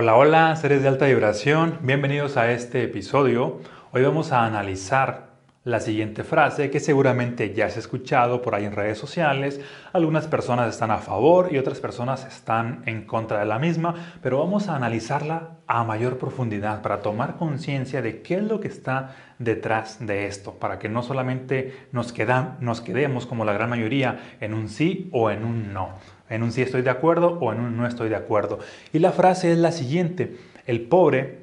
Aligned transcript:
Hola, 0.00 0.14
hola, 0.14 0.54
seres 0.54 0.82
de 0.82 0.86
alta 0.86 1.06
vibración, 1.06 1.80
bienvenidos 1.82 2.36
a 2.36 2.52
este 2.52 2.84
episodio. 2.84 3.58
Hoy 3.90 4.02
vamos 4.02 4.30
a 4.30 4.46
analizar 4.46 5.30
la 5.64 5.80
siguiente 5.80 6.22
frase 6.22 6.70
que 6.70 6.78
seguramente 6.78 7.52
ya 7.52 7.66
has 7.66 7.76
escuchado 7.76 8.40
por 8.40 8.54
ahí 8.54 8.64
en 8.64 8.76
redes 8.76 8.96
sociales. 8.96 9.60
Algunas 9.92 10.28
personas 10.28 10.72
están 10.72 10.92
a 10.92 10.98
favor 10.98 11.48
y 11.50 11.58
otras 11.58 11.80
personas 11.80 12.24
están 12.26 12.84
en 12.86 13.06
contra 13.06 13.40
de 13.40 13.46
la 13.46 13.58
misma, 13.58 13.92
pero 14.22 14.38
vamos 14.38 14.68
a 14.68 14.76
analizarla 14.76 15.56
a 15.66 15.82
mayor 15.82 16.16
profundidad 16.16 16.80
para 16.80 17.02
tomar 17.02 17.34
conciencia 17.36 18.00
de 18.00 18.22
qué 18.22 18.36
es 18.36 18.44
lo 18.44 18.60
que 18.60 18.68
está 18.68 19.16
detrás 19.40 19.98
de 20.06 20.26
esto, 20.26 20.60
para 20.60 20.78
que 20.78 20.88
no 20.88 21.02
solamente 21.02 21.88
nos, 21.90 22.14
nos 22.60 22.80
quedemos 22.82 23.26
como 23.26 23.44
la 23.44 23.52
gran 23.52 23.68
mayoría 23.68 24.36
en 24.40 24.54
un 24.54 24.68
sí 24.68 25.10
o 25.12 25.32
en 25.32 25.44
un 25.44 25.72
no, 25.72 25.90
en 26.30 26.42
un 26.42 26.52
sí 26.52 26.62
estoy 26.62 26.82
de 26.82 26.90
acuerdo 26.90 27.38
o 27.40 27.52
en 27.52 27.60
un 27.60 27.76
no 27.76 27.86
estoy 27.86 28.08
de 28.08 28.16
acuerdo. 28.16 28.58
Y 28.92 28.98
la 28.98 29.12
frase 29.12 29.52
es 29.52 29.58
la 29.58 29.72
siguiente, 29.72 30.36
el 30.66 30.82
pobre 30.82 31.40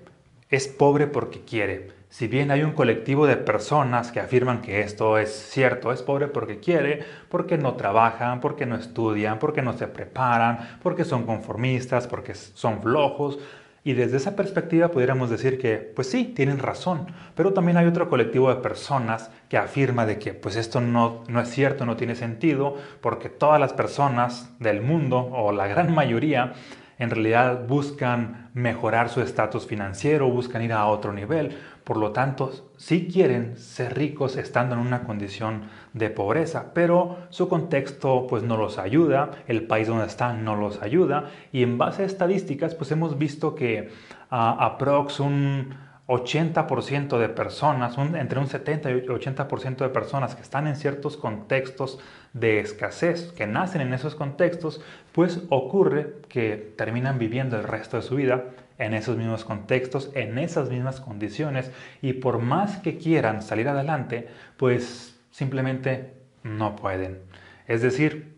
es 0.49 0.67
pobre 0.67 1.07
porque 1.07 1.41
quiere 1.41 1.95
si 2.15 2.29
bien 2.29 2.49
hay 2.49 2.63
un 2.63 2.71
colectivo 2.71 3.27
de 3.27 3.35
personas 3.35 4.09
que 4.09 4.21
afirman 4.21 4.61
que 4.61 4.79
esto 4.79 5.17
es 5.17 5.33
cierto, 5.33 5.91
es 5.91 6.01
pobre 6.01 6.29
porque 6.29 6.61
quiere, 6.61 7.03
porque 7.27 7.57
no 7.57 7.73
trabajan, 7.73 8.39
porque 8.39 8.65
no 8.65 8.77
estudian, 8.77 9.37
porque 9.37 9.61
no 9.61 9.73
se 9.73 9.87
preparan, 9.87 10.77
porque 10.81 11.03
son 11.03 11.25
conformistas, 11.25 12.07
porque 12.07 12.33
son 12.33 12.81
flojos, 12.81 13.37
y 13.85 13.93
desde 13.93 14.17
esa 14.17 14.35
perspectiva 14.35 14.89
pudiéramos 14.89 15.29
decir 15.29 15.59
que, 15.59 15.77
pues 15.77 16.09
sí, 16.09 16.25
tienen 16.35 16.57
razón, 16.57 17.05
pero 17.35 17.53
también 17.53 17.77
hay 17.77 17.85
otro 17.85 18.09
colectivo 18.09 18.49
de 18.49 18.59
personas 18.59 19.29
que 19.47 19.59
afirma 19.59 20.07
de 20.07 20.17
que, 20.17 20.33
pues 20.33 20.55
esto 20.55 20.81
no, 20.81 21.23
no 21.27 21.39
es 21.39 21.49
cierto, 21.49 21.85
no 21.85 21.95
tiene 21.95 22.15
sentido, 22.15 22.75
porque 22.99 23.29
todas 23.29 23.59
las 23.59 23.73
personas 23.73 24.49
del 24.59 24.81
mundo, 24.81 25.19
o 25.19 25.51
la 25.51 25.67
gran 25.67 25.93
mayoría, 25.93 26.53
en 26.97 27.11
realidad 27.11 27.67
buscan 27.67 28.49
mejorar 28.55 29.09
su 29.09 29.21
estatus 29.21 29.67
financiero, 29.67 30.31
buscan 30.31 30.63
ir 30.63 30.73
a 30.73 30.87
otro 30.87 31.13
nivel, 31.13 31.55
por 31.85 31.97
lo 31.97 32.11
tanto, 32.11 32.51
sí 32.77 33.07
quieren 33.07 33.57
ser 33.57 33.95
ricos 33.95 34.37
estando 34.37 34.73
en 34.73 34.81
una 34.81 35.03
condición 35.03 35.69
de 35.93 36.09
pobreza, 36.09 36.73
pero 36.73 37.17
su 37.29 37.47
contexto 37.47 38.25
pues 38.27 38.41
no 38.41 38.57
los 38.57 38.79
ayuda, 38.79 39.29
el 39.47 39.67
país 39.67 39.87
donde 39.87 40.07
están 40.07 40.43
no 40.43 40.55
los 40.55 40.81
ayuda 40.81 41.29
y 41.51 41.61
en 41.61 41.77
base 41.77 42.01
a 42.01 42.05
estadísticas 42.07 42.73
pues 42.73 42.91
hemos 42.91 43.19
visto 43.19 43.53
que 43.53 43.91
a 44.31 44.65
aprox 44.65 45.19
un 45.19 45.75
80% 46.07 47.19
de 47.19 47.29
personas, 47.29 47.97
entre 47.97 48.39
un 48.39 48.47
70 48.47 48.91
y 48.91 48.93
80% 49.05 49.77
de 49.77 49.89
personas 49.89 50.35
que 50.35 50.41
están 50.41 50.67
en 50.67 50.75
ciertos 50.75 51.17
contextos 51.17 51.99
de 52.33 52.59
escasez, 52.59 53.31
que 53.31 53.47
nacen 53.47 53.81
en 53.81 53.93
esos 53.93 54.15
contextos, 54.15 54.81
pues 55.13 55.41
ocurre 55.49 56.15
que 56.29 56.73
terminan 56.77 57.17
viviendo 57.17 57.57
el 57.57 57.63
resto 57.63 57.97
de 57.97 58.03
su 58.03 58.15
vida 58.15 58.43
en 58.77 58.93
esos 58.93 59.17
mismos 59.17 59.45
contextos, 59.45 60.11
en 60.13 60.37
esas 60.37 60.69
mismas 60.69 60.99
condiciones 60.99 61.71
y 62.01 62.13
por 62.13 62.39
más 62.39 62.77
que 62.77 62.97
quieran 62.97 63.41
salir 63.41 63.67
adelante, 63.67 64.27
pues 64.57 65.19
simplemente 65.31 66.13
no 66.43 66.75
pueden. 66.75 67.21
Es 67.67 67.81
decir, 67.81 68.35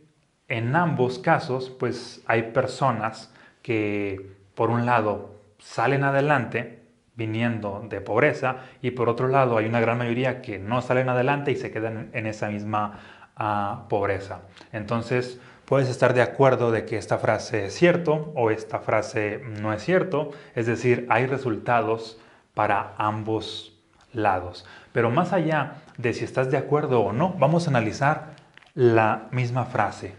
en 0.47 0.75
ambos 0.75 1.19
casos, 1.19 1.69
pues 1.69 2.23
hay 2.27 2.51
personas 2.53 3.33
que 3.61 4.31
por 4.55 4.69
un 4.69 4.85
lado 4.85 5.41
salen 5.59 6.03
adelante 6.03 6.83
viniendo 7.15 7.85
de 7.89 7.99
pobreza 7.99 8.57
y 8.81 8.91
por 8.91 9.09
otro 9.09 9.27
lado 9.27 9.57
hay 9.57 9.65
una 9.65 9.79
gran 9.79 9.97
mayoría 9.97 10.41
que 10.41 10.59
no 10.59 10.81
salen 10.81 11.09
adelante 11.09 11.51
y 11.51 11.55
se 11.55 11.71
quedan 11.71 12.09
en 12.13 12.27
esa 12.27 12.49
misma 12.49 12.99
ah, 13.35 13.85
pobreza. 13.89 14.41
Entonces, 14.71 15.41
Puedes 15.67 15.89
estar 15.89 16.13
de 16.13 16.21
acuerdo 16.21 16.71
de 16.71 16.85
que 16.85 16.95
esta 16.95 17.17
frase 17.17 17.65
es 17.65 17.73
cierto 17.73 18.31
o 18.35 18.51
esta 18.51 18.79
frase 18.79 19.41
no 19.59 19.73
es 19.73 19.83
cierto, 19.83 20.31
es 20.55 20.65
decir, 20.65 21.05
hay 21.09 21.25
resultados 21.25 22.17
para 22.53 22.93
ambos 22.97 23.77
lados. 24.13 24.65
Pero 24.93 25.11
más 25.11 25.33
allá 25.33 25.81
de 25.97 26.13
si 26.13 26.23
estás 26.23 26.49
de 26.51 26.57
acuerdo 26.57 27.01
o 27.01 27.11
no, 27.11 27.33
vamos 27.33 27.67
a 27.67 27.71
analizar 27.71 28.27
la 28.75 29.27
misma 29.31 29.65
frase 29.65 30.13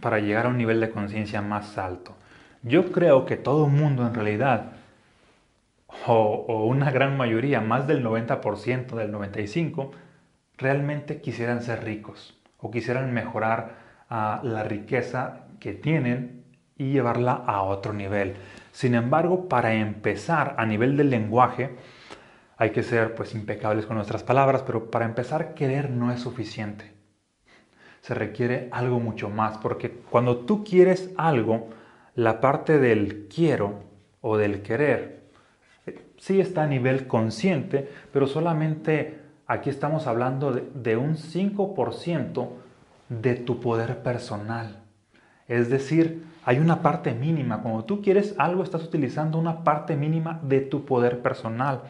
para 0.00 0.18
llegar 0.18 0.44
a 0.44 0.50
un 0.50 0.58
nivel 0.58 0.80
de 0.80 0.90
conciencia 0.90 1.40
más 1.40 1.78
alto. 1.78 2.14
Yo 2.62 2.92
creo 2.92 3.24
que 3.24 3.38
todo 3.38 3.64
el 3.64 3.72
mundo 3.72 4.06
en 4.06 4.12
realidad, 4.12 4.72
o, 6.06 6.44
o, 6.46 6.66
una 6.66 6.90
gran 6.90 7.16
mayoría, 7.16 7.62
más 7.62 7.86
del 7.86 8.04
90%, 8.04 8.96
del 8.96 9.14
95%, 9.14 9.92
realmente 10.58 11.22
quisieran 11.22 11.62
ser 11.62 11.84
ricos 11.84 12.38
o 12.58 12.70
quisieran 12.70 13.14
mejorar 13.14 13.83
la 14.42 14.62
riqueza 14.62 15.46
que 15.58 15.74
tienen 15.74 16.44
y 16.76 16.92
llevarla 16.92 17.32
a 17.32 17.62
otro 17.62 17.92
nivel. 17.92 18.34
Sin 18.72 18.94
embargo, 18.94 19.48
para 19.48 19.74
empezar 19.74 20.54
a 20.58 20.66
nivel 20.66 20.96
del 20.96 21.10
lenguaje, 21.10 21.76
hay 22.56 22.70
que 22.70 22.82
ser 22.82 23.14
pues 23.14 23.34
impecables 23.34 23.86
con 23.86 23.96
nuestras 23.96 24.22
palabras, 24.22 24.62
pero 24.62 24.90
para 24.90 25.04
empezar 25.04 25.54
querer 25.54 25.90
no 25.90 26.12
es 26.12 26.20
suficiente. 26.20 26.92
Se 28.00 28.14
requiere 28.14 28.68
algo 28.72 29.00
mucho 29.00 29.30
más, 29.30 29.58
porque 29.58 29.90
cuando 29.90 30.38
tú 30.38 30.62
quieres 30.62 31.10
algo, 31.16 31.70
la 32.14 32.40
parte 32.40 32.78
del 32.78 33.28
quiero 33.28 33.82
o 34.20 34.36
del 34.36 34.62
querer 34.62 35.24
eh, 35.86 35.98
sí 36.18 36.40
está 36.40 36.64
a 36.64 36.66
nivel 36.66 37.06
consciente, 37.06 37.88
pero 38.12 38.26
solamente 38.26 39.20
aquí 39.46 39.70
estamos 39.70 40.06
hablando 40.06 40.52
de, 40.52 40.68
de 40.74 40.96
un 40.96 41.16
5% 41.16 42.63
de 43.08 43.36
tu 43.36 43.60
poder 43.60 44.02
personal. 44.02 44.82
Es 45.48 45.70
decir, 45.70 46.26
hay 46.44 46.58
una 46.58 46.82
parte 46.82 47.14
mínima. 47.14 47.62
Cuando 47.62 47.84
tú 47.84 48.02
quieres 48.02 48.34
algo, 48.38 48.62
estás 48.62 48.84
utilizando 48.84 49.38
una 49.38 49.64
parte 49.64 49.96
mínima 49.96 50.38
de 50.42 50.60
tu 50.60 50.84
poder 50.84 51.22
personal. 51.22 51.84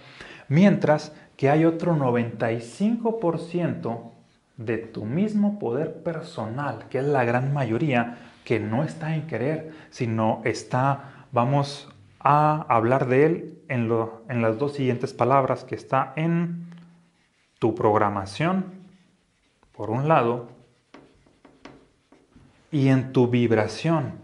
Mientras 0.49 1.13
que 1.37 1.51
hay 1.51 1.65
otro 1.65 1.97
95% 1.97 4.13
de 4.57 4.79
tu 4.79 5.05
mismo 5.05 5.59
poder 5.59 6.03
personal, 6.03 6.87
que 6.89 6.99
es 6.99 7.05
la 7.05 7.25
gran 7.25 7.53
mayoría, 7.53 8.19
que 8.45 8.61
no 8.61 8.85
está 8.85 9.17
en 9.17 9.27
querer, 9.27 9.73
sino 9.91 10.41
está, 10.45 11.27
vamos 11.33 11.89
a 12.21 12.65
hablar 12.69 13.09
de 13.09 13.27
él 13.27 13.59
en, 13.69 13.91
en 14.29 14.43
las 14.43 14.59
dos 14.59 14.75
siguientes 14.75 15.13
palabras, 15.13 15.65
que 15.65 15.75
está 15.75 16.13
en 16.17 16.69
tu 17.59 17.75
programación, 17.75 18.67
por 19.73 19.91
un 19.91 20.07
lado, 20.07 20.49
y 22.75 22.89
en 22.89 23.13
tu 23.13 23.29
vibración. 23.29 24.15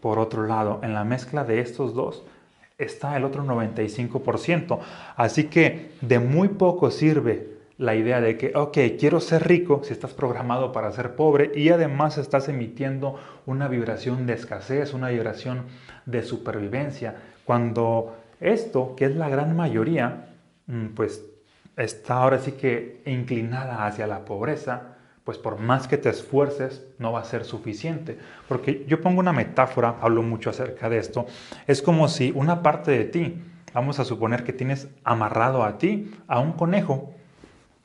Por 0.00 0.18
otro 0.18 0.46
lado, 0.46 0.80
en 0.82 0.94
la 0.94 1.04
mezcla 1.04 1.44
de 1.44 1.60
estos 1.60 1.92
dos 1.92 2.24
está 2.78 3.18
el 3.18 3.24
otro 3.24 3.44
95%. 3.44 4.78
Así 5.14 5.44
que 5.44 5.90
de 6.00 6.20
muy 6.20 6.48
poco 6.48 6.90
sirve 6.90 7.58
la 7.76 7.96
idea 7.96 8.22
de 8.22 8.38
que, 8.38 8.52
ok, 8.56 8.78
quiero 8.98 9.20
ser 9.20 9.46
rico 9.46 9.82
si 9.84 9.92
estás 9.92 10.14
programado 10.14 10.72
para 10.72 10.90
ser 10.92 11.16
pobre 11.16 11.52
y 11.54 11.68
además 11.68 12.16
estás 12.16 12.48
emitiendo 12.48 13.20
una 13.44 13.68
vibración 13.68 14.26
de 14.26 14.32
escasez, 14.32 14.94
una 14.94 15.10
vibración 15.10 15.64
de 16.06 16.22
supervivencia, 16.22 17.16
cuando 17.44 18.16
esto, 18.40 18.94
que 18.96 19.04
es 19.04 19.16
la 19.16 19.28
gran 19.28 19.54
mayoría, 19.54 20.30
mm, 20.66 20.86
pues 20.94 21.22
está 21.76 22.22
ahora 22.22 22.38
sí 22.38 22.52
que 22.52 23.02
inclinada 23.04 23.84
hacia 23.84 24.06
la 24.06 24.24
pobreza, 24.24 24.93
pues 25.24 25.38
por 25.38 25.58
más 25.58 25.88
que 25.88 25.96
te 25.96 26.10
esfuerces, 26.10 26.86
no 26.98 27.12
va 27.12 27.20
a 27.20 27.24
ser 27.24 27.44
suficiente. 27.44 28.18
Porque 28.46 28.84
yo 28.86 29.00
pongo 29.00 29.20
una 29.20 29.32
metáfora, 29.32 29.96
hablo 30.00 30.22
mucho 30.22 30.50
acerca 30.50 30.88
de 30.88 30.98
esto, 30.98 31.26
es 31.66 31.80
como 31.80 32.08
si 32.08 32.30
una 32.34 32.62
parte 32.62 32.90
de 32.90 33.04
ti, 33.04 33.42
vamos 33.72 33.98
a 33.98 34.04
suponer 34.04 34.44
que 34.44 34.52
tienes 34.52 34.88
amarrado 35.02 35.64
a 35.64 35.78
ti 35.78 36.12
a 36.28 36.40
un 36.40 36.52
conejo 36.52 37.14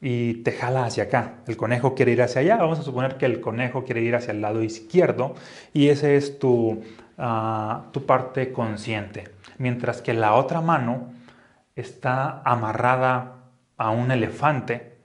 y 0.02 0.36
te 0.44 0.52
jala 0.52 0.86
hacia 0.86 1.04
acá. 1.04 1.36
El 1.48 1.58
conejo 1.58 1.96
quiere 1.96 2.12
ir 2.12 2.22
hacia 2.22 2.42
allá, 2.42 2.58
vamos 2.58 2.80
a 2.80 2.84
suponer 2.84 3.18
que 3.18 3.26
el 3.26 3.40
conejo 3.40 3.86
quiere 3.86 4.02
ir 4.02 4.16
hacia 4.16 4.32
el 4.32 4.42
lado 4.42 4.62
izquierdo 4.62 5.36
y 5.74 5.88
ese 5.90 6.18
es 6.18 6.40
tu, 6.40 6.82
ah, 7.18 7.88
tu 7.92 8.06
parte 8.06 8.52
consciente. 8.52 9.30
Mientras 9.58 10.02
que 10.02 10.14
la 10.14 10.36
otra 10.36 10.62
mano 10.62 11.14
está 11.76 12.42
amarrada 12.44 13.36
a 13.78 13.92
un 13.92 14.12
elefante 14.12 14.99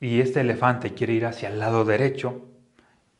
y 0.00 0.20
este 0.20 0.40
elefante 0.40 0.94
quiere 0.94 1.14
ir 1.14 1.26
hacia 1.26 1.48
el 1.48 1.58
lado 1.58 1.84
derecho 1.84 2.42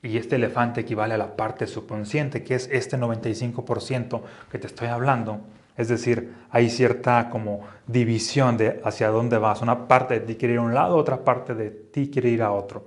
y 0.02 0.16
este 0.16 0.36
elefante 0.36 0.82
equivale 0.82 1.14
a 1.14 1.18
la 1.18 1.36
parte 1.36 1.66
subconsciente, 1.66 2.44
que 2.44 2.54
es 2.54 2.68
este 2.70 2.96
95% 2.96 4.22
que 4.50 4.58
te 4.58 4.68
estoy 4.68 4.88
hablando. 4.88 5.40
Es 5.76 5.88
decir, 5.88 6.34
hay 6.50 6.70
cierta 6.70 7.30
como 7.30 7.66
división 7.86 8.56
de 8.56 8.80
hacia 8.84 9.08
dónde 9.08 9.38
vas. 9.38 9.60
Una 9.60 9.88
parte 9.88 10.20
de 10.20 10.26
ti 10.26 10.36
quiere 10.36 10.54
ir 10.54 10.60
a 10.60 10.62
un 10.62 10.74
lado, 10.74 10.96
otra 10.96 11.24
parte 11.24 11.54
de 11.54 11.70
ti 11.70 12.10
quiere 12.10 12.28
ir 12.28 12.42
a 12.42 12.52
otro. 12.52 12.86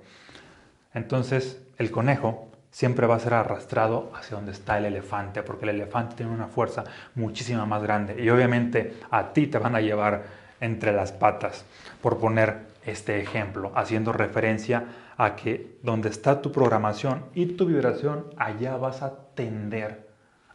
Entonces, 0.94 1.62
el 1.78 1.92
conejo 1.92 2.50
siempre 2.70 3.06
va 3.06 3.16
a 3.16 3.20
ser 3.20 3.34
arrastrado 3.34 4.12
hacia 4.16 4.38
donde 4.38 4.54
está 4.54 4.78
el 4.78 4.86
elefante, 4.86 5.44
porque 5.44 5.66
el 5.66 5.72
elefante 5.72 6.16
tiene 6.16 6.32
una 6.32 6.48
fuerza 6.48 6.86
muchísima 7.16 7.66
más 7.66 7.84
grande 7.84 8.22
y 8.22 8.30
obviamente 8.30 8.96
a 9.12 9.34
ti 9.34 9.48
te 9.48 9.58
van 9.58 9.76
a 9.76 9.82
llevar 9.82 10.41
entre 10.62 10.94
las 10.94 11.12
patas, 11.12 11.66
por 12.02 12.19
poner 12.19 12.72
este 12.86 13.19
ejemplo, 13.19 13.72
haciendo 13.75 14.13
referencia 14.13 14.86
a 15.18 15.36
que 15.36 15.78
donde 15.84 16.10
está 16.10 16.42
tu 16.42 16.52
programación 16.52 17.25
y 17.36 17.46
tu 17.48 17.66
vibración, 17.66 18.25
allá 18.38 18.78
vas 18.78 19.02
a 19.02 19.13
tender 19.36 20.08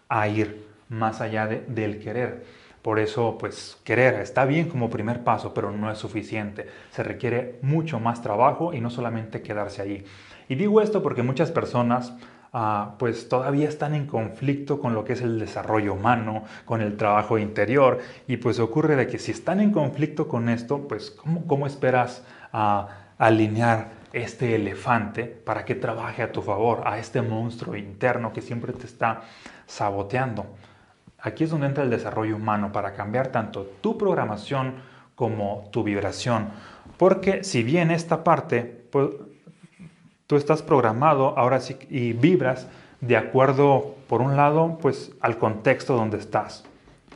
a 0.09 0.27
ir 0.29 0.67
más 0.89 1.21
allá 1.21 1.47
del 1.47 1.99
querer. 1.99 2.45
Por 2.83 3.01
eso, 3.01 3.37
pues 3.39 3.79
querer 3.83 4.15
está 4.15 4.45
bien 4.45 4.69
como 4.69 4.89
primer 4.89 5.25
paso, 5.25 5.53
pero 5.53 5.73
no 5.73 5.91
es 5.91 5.99
suficiente. 5.99 6.69
Se 6.91 7.03
requiere 7.03 7.59
mucho 7.63 7.99
más 7.99 8.23
trabajo 8.23 8.73
y 8.73 8.81
no 8.81 8.91
solamente 8.91 9.43
quedarse 9.43 9.83
ahí. 9.83 10.05
Y 10.49 10.55
digo 10.55 10.81
esto 10.81 11.03
porque 11.03 11.25
muchas 11.25 11.51
personas 11.51 12.13
pues 12.99 13.29
todavía 13.29 13.69
están 13.69 13.95
en 13.95 14.07
conflicto 14.07 14.81
con 14.81 14.95
lo 14.95 15.05
que 15.05 15.13
es 15.13 15.21
el 15.21 15.39
desarrollo 15.39 15.93
humano, 15.93 16.45
con 16.65 16.81
el 16.81 16.97
trabajo 16.97 17.39
interior. 17.39 17.99
Y 18.27 18.39
pues 18.39 18.59
ocurre 18.61 18.97
de 18.97 19.07
que 19.07 19.19
si 19.19 19.33
están 19.33 19.61
en 19.61 19.73
conflicto 19.73 20.27
con 20.27 20.49
esto, 20.49 20.89
pues 20.89 21.11
¿cómo, 21.11 21.67
esperas 21.67 22.25
ah, 22.53 22.89
alinear 23.19 23.89
este 24.13 24.55
elefante 24.55 25.25
para 25.25 25.65
que 25.67 25.75
trabaje 25.75 26.23
a 26.23 26.33
tu 26.33 26.41
favor, 26.41 26.83
a 26.87 26.99
este 26.99 27.21
monstruo 27.21 27.77
interno 27.77 28.33
que 28.33 28.41
siempre 28.41 28.73
te 28.73 28.87
está 28.87 29.23
saboteando? 29.67 30.47
Aquí 31.21 31.45
es 31.45 31.51
donde 31.51 31.67
entra 31.67 31.85
el 31.85 31.91
desarrollo 31.91 32.37
humano 32.37 32.73
para 32.73 32.95
cambiar 32.95 33.29
tanto 33.29 33.67
tu 33.81 33.99
programación 33.99 34.77
como 35.15 35.69
tu 35.73 35.83
vibración. 35.83 36.49
Porque 36.97 37.45
si 37.45 37.63
bien 37.63 37.91
esta 37.91 38.25
parte, 38.25 38.63
pues, 38.91 39.09
tú 40.27 40.37
estás 40.37 40.63
programado 40.63 41.39
ahora 41.39 41.61
sí 41.61 41.77
y 41.91 42.13
vibras 42.13 42.69
de 43.01 43.17
acuerdo, 43.17 43.95
por 44.09 44.23
un 44.23 44.37
lado, 44.37 44.79
pues 44.81 45.13
al 45.21 45.39
contexto 45.39 45.95
donde 45.97 46.19
estás. 46.19 46.65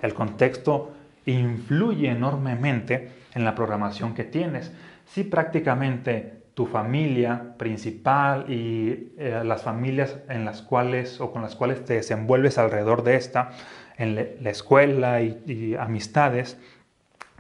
El 0.02 0.14
contexto 0.14 0.92
influye 1.26 2.10
enormemente 2.10 3.12
en 3.34 3.44
la 3.44 3.54
programación 3.54 4.14
que 4.14 4.24
tienes. 4.24 4.72
Si 5.06 5.24
prácticamente 5.24 6.40
tu 6.54 6.66
familia 6.66 7.54
principal 7.56 8.50
y 8.50 9.12
eh, 9.16 9.42
las 9.44 9.62
familias 9.62 10.18
en 10.28 10.44
las 10.44 10.62
cuales 10.62 11.20
o 11.20 11.32
con 11.32 11.42
las 11.42 11.56
cuales 11.56 11.84
te 11.84 11.94
desenvuelves 11.94 12.58
alrededor 12.58 13.02
de 13.02 13.16
esta 13.16 13.52
en 13.96 14.14
la 14.14 14.50
escuela 14.50 15.20
y, 15.20 15.76
amistades 15.78 16.58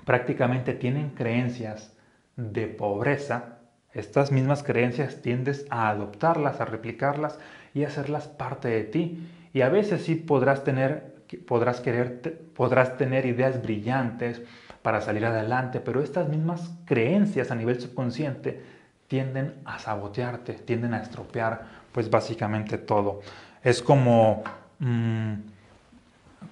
prácticamente 0.04 0.74
tienen 0.74 1.10
creencias 1.10 1.94
de 2.36 2.66
pobreza, 2.66 3.59
estas 3.92 4.30
mismas 4.32 4.62
creencias 4.62 5.20
tiendes 5.22 5.66
a 5.70 5.88
adoptarlas, 5.88 6.60
a 6.60 6.64
replicarlas 6.64 7.38
y 7.74 7.84
a 7.84 7.88
hacerlas 7.88 8.28
parte 8.28 8.68
de 8.68 8.84
ti. 8.84 9.28
Y 9.52 9.62
a 9.62 9.68
veces 9.68 10.04
sí 10.04 10.14
podrás 10.14 10.64
tener, 10.64 11.24
podrás 11.46 11.80
querer, 11.80 12.40
podrás 12.54 12.96
tener 12.96 13.26
ideas 13.26 13.62
brillantes 13.62 14.42
para 14.82 15.00
salir 15.00 15.26
adelante, 15.26 15.80
pero 15.80 16.02
estas 16.02 16.28
mismas 16.28 16.70
creencias 16.84 17.50
a 17.50 17.54
nivel 17.54 17.80
subconsciente 17.80 18.62
tienden 19.08 19.54
a 19.64 19.78
sabotearte, 19.78 20.54
tienden 20.54 20.94
a 20.94 21.02
estropear, 21.02 21.66
pues 21.92 22.08
básicamente 22.08 22.78
todo. 22.78 23.20
Es 23.62 23.82
como 23.82 24.44
mm, 24.78 25.34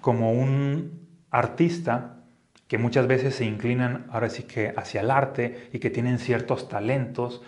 como 0.00 0.32
un 0.32 1.06
artista 1.30 2.17
que 2.68 2.78
muchas 2.78 3.06
veces 3.06 3.34
se 3.34 3.46
inclinan 3.46 4.06
ahora 4.10 4.28
sí 4.28 4.44
que 4.44 4.74
hacia 4.76 5.00
el 5.00 5.10
arte 5.10 5.70
y 5.72 5.78
que 5.78 5.90
tienen 5.90 6.18
ciertos 6.18 6.68
talentos 6.68 7.42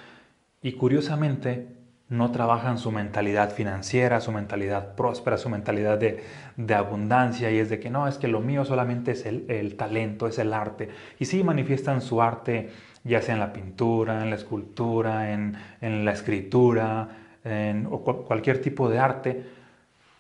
y 0.63 0.73
curiosamente 0.73 1.69
no 2.09 2.33
trabajan 2.33 2.77
su 2.79 2.91
mentalidad 2.91 3.53
financiera, 3.53 4.21
su 4.21 4.33
mentalidad 4.33 4.97
próspera, 4.97 5.39
su 5.39 5.49
mentalidad 5.49 5.97
de, 5.97 6.75
abundancia 6.75 7.51
y 7.53 7.59
es 7.59 7.71
de 7.71 7.79
que 7.79 7.89
no, 7.89 8.09
es 8.09 8.19
que 8.19 8.27
lo 8.27 8.41
mío 8.41 8.65
solamente 8.65 9.13
es 9.13 9.27
el, 9.27 9.77
talento, 9.77 10.27
es 10.27 10.39
el 10.41 10.53
arte. 10.53 10.89
Y 11.21 11.27
sí 11.27 11.45
manifiestan 11.45 12.01
su 12.01 12.21
arte 12.21 12.71
ya 13.05 13.23
sea 13.23 13.35
en 13.35 13.41
la 13.41 13.53
pintura, 13.53 14.23
en 14.23 14.31
la 14.31 14.37
escultura, 14.37 15.33
en, 15.33 16.05
la 16.05 16.13
escritura, 16.13 17.09
en, 17.45 17.85
cualquier 17.85 18.61
tipo 18.61 18.91
de 18.91 18.99
arte, 18.99 19.45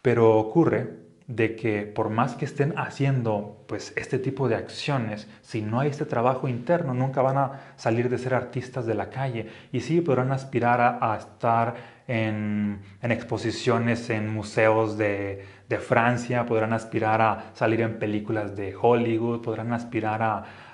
pero 0.00 0.38
ocurre 0.38 1.10
de 1.31 1.55
que 1.55 1.82
por 1.82 2.11
más 2.11 2.35
que 2.35 2.44
estén 2.44 2.77
haciendo 2.77 3.62
pues 3.69 3.93
este 3.97 4.19
tipo 4.19 4.49
de 4.49 4.56
acciones, 4.56 5.29
si 5.43 5.62
no 5.62 5.79
hay 5.79 5.88
este 5.88 6.05
trabajo 6.05 6.49
interno, 6.49 6.93
nunca 6.93 7.23
van 7.23 7.38
a 7.38 7.61
salir 7.77 8.09
de 8.09 8.19
ser 8.19 8.35
artistas 8.35 8.85
de 8.85 8.94
la 8.94 9.11
calle. 9.11 9.47
Y 9.71 9.81
sí 9.81 10.00
podrán 10.00 10.32
aspirar 10.32 10.99
a, 11.00 11.17
estar 11.17 11.77
en, 12.09 12.81
exposiciones 13.00 14.11
en 14.11 14.29
museos 14.29 14.99
de, 14.99 15.47
Francia, 15.79 16.47
podrán 16.47 16.73
aspirar 16.73 17.23
a 17.23 17.53
salir 17.55 17.82
en 17.82 18.00
películas 18.00 18.56
de 18.56 18.75
Hollywood, 18.75 19.41
podrán 19.41 19.73
aspirar 19.73 20.21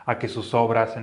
a, 0.06 0.18
que 0.18 0.28
sus 0.28 0.54
obras, 0.54 0.96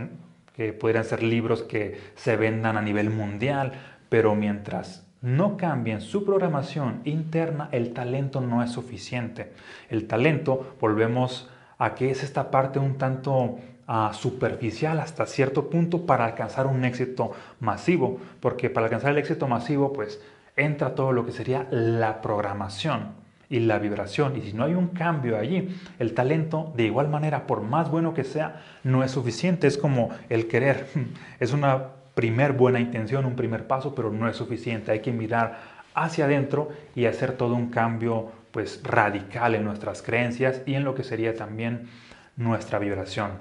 que 0.56 0.74
pudieran 0.74 1.06
ser 1.06 1.22
libros 1.22 1.62
que 1.62 2.02
se 2.16 2.38
vendan 2.38 2.76
a 2.76 2.82
nivel 2.82 3.12
mundial, 3.12 3.74
pero 4.10 4.34
mientras 4.34 5.06
no 5.24 5.56
cambien 5.56 6.02
su 6.02 6.26
programación 6.26 7.00
interna, 7.06 7.70
el 7.72 7.94
talento 7.94 8.42
no 8.42 8.62
es 8.62 8.72
suficiente. 8.72 9.54
El 9.90 10.06
talento, 10.06 10.76
volvemos 10.82 11.50
a 11.78 11.96
que 11.96 12.12
es 12.12 12.24
esta 12.24 12.52
parte 12.52 12.78
un 12.78 12.98
tanto 12.98 13.58
ah, 13.88 14.12
superficial 14.14 15.00
hasta 15.00 15.26
cierto 15.26 15.70
punto 15.70 16.06
para 16.06 16.26
alcanzar 16.26 16.68
un 16.68 16.84
éxito 16.84 17.32
masivo, 17.62 18.20
porque 18.42 18.70
para 18.70 18.88
alcanzar 18.88 19.12
el 19.12 19.18
éxito 19.18 19.48
masivo, 19.48 19.94
pues 19.94 20.22
entra 20.58 20.94
todo 20.94 21.14
lo 21.14 21.26
que 21.26 21.32
sería 21.32 21.68
la 21.72 22.22
programación 22.22 23.14
y 23.50 23.62
la 23.62 23.80
vibración. 23.80 24.36
Y 24.36 24.42
si 24.42 24.52
no 24.52 24.66
hay 24.66 24.74
un 24.74 24.88
cambio 24.88 25.38
allí, 25.38 25.74
el 26.00 26.14
talento, 26.14 26.74
de 26.76 26.84
igual 26.84 27.08
manera, 27.08 27.48
por 27.48 27.62
más 27.62 27.90
bueno 27.90 28.14
que 28.14 28.26
sea, 28.26 28.62
no 28.84 29.06
es 29.06 29.12
suficiente. 29.12 29.68
Es 29.68 29.78
como 29.78 30.10
el 30.28 30.50
querer. 30.50 30.88
Es 31.40 31.54
una 31.54 32.03
primer 32.16 32.54
buena 32.54 32.80
intención, 32.80 33.26
un 33.26 33.36
primer 33.36 33.68
paso, 33.68 33.96
pero 33.96 34.12
no 34.12 34.28
es 34.28 34.36
suficiente. 34.36 34.92
Hay 34.92 35.02
que 35.02 35.12
mirar 35.12 35.60
hacia 35.94 36.26
adentro 36.26 36.70
y 36.96 37.06
hacer 37.06 37.34
todo 37.34 37.56
un 37.56 37.70
cambio 37.70 38.32
pues 38.52 38.82
radical 38.84 39.56
en 39.56 39.64
nuestras 39.64 40.02
creencias 40.02 40.62
y 40.66 40.76
en 40.76 40.84
lo 40.84 40.94
que 40.94 41.04
sería 41.04 41.36
también 41.36 41.90
nuestra 42.36 42.80
vibración. 42.80 43.32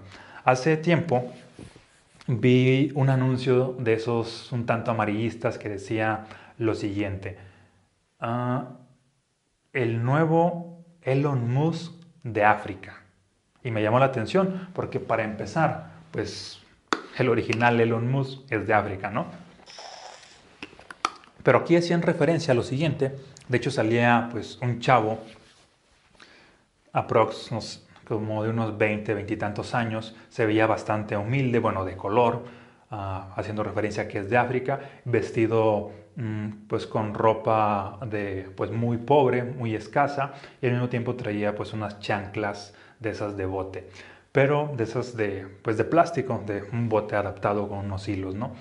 Hace 0.45 0.77
tiempo 0.77 1.33
vi 2.27 2.91
un 2.95 3.11
anuncio 3.11 3.77
de 3.79 3.95
esos 3.95 4.51
un 4.53 4.65
tanto 4.65 4.91
amarillistas 4.91 5.59
que 5.59 5.69
decía 5.69 6.27
lo 6.59 6.75
siguiente. 6.75 7.37
Ah, 8.21 8.79
el 9.73 10.03
nuevo 10.03 10.85
Elon 11.03 11.53
Musk 11.53 11.93
de 12.23 12.45
África. 12.45 13.03
Y 13.65 13.71
me 13.71 13.83
llamó 13.83 13.99
la 13.99 14.07
atención 14.07 14.69
porque 14.73 14.99
para 14.99 15.25
empezar, 15.25 15.91
pues 16.11 16.62
el 17.19 17.29
original 17.29 17.81
Elon 17.81 18.11
Musk 18.11 18.51
es 18.51 18.67
de 18.67 18.75
África, 18.75 19.11
¿no? 19.11 19.27
Pero 21.43 21.59
aquí 21.59 21.77
hacían 21.77 22.03
referencia 22.03 22.53
a 22.53 22.55
lo 22.55 22.63
siguiente. 22.63 23.17
De 23.49 23.57
hecho 23.57 23.71
salía 23.71 24.29
pues 24.31 24.59
un 24.63 24.81
chavo, 24.81 25.19
aprox, 26.93 27.51
como 28.07 28.43
de 28.43 28.51
unos 28.51 28.79
20, 28.79 29.15
20 29.15 29.35
y 29.35 29.37
tantos 29.37 29.75
años, 29.75 30.15
se 30.29 30.47
veía 30.47 30.67
bastante 30.67 31.17
humilde, 31.17 31.59
bueno, 31.59 31.85
de 31.85 31.97
color, 31.97 32.45
ah, 32.91 33.33
haciendo 33.37 33.63
referencia 33.63 34.05
a 34.05 34.09
que 34.09 34.19
es 34.19 34.31
de 34.31 34.37
África, 34.37 34.81
vestido 35.05 35.91
mm, 36.17 36.67
pues 36.69 36.87
con 36.87 37.15
ropa 37.15 37.99
de 38.07 38.51
pues 38.57 38.71
muy 38.71 38.99
pobre, 38.99 39.43
muy 39.43 39.75
escasa, 39.75 40.35
y 40.61 40.67
al 40.67 40.73
mismo 40.73 40.89
tiempo 40.89 41.17
traía 41.17 41.55
pues 41.55 41.73
unas 41.73 41.99
chanclas 42.01 42.75
de 43.01 43.11
esas 43.11 43.37
de 43.37 43.47
bote 43.47 43.89
pero 44.33 44.73
de 44.75 44.85
esas 44.85 45.15
de, 45.17 45.47
pues 45.63 45.77
de 45.77 45.85
plástico, 45.85 46.43
de 46.47 46.63
un 46.73 46.89
bote 46.89 47.15
adaptado 47.15 47.69
con 47.69 47.79
unos 47.81 48.09
hilos, 48.09 48.35
¿no? 48.35 48.55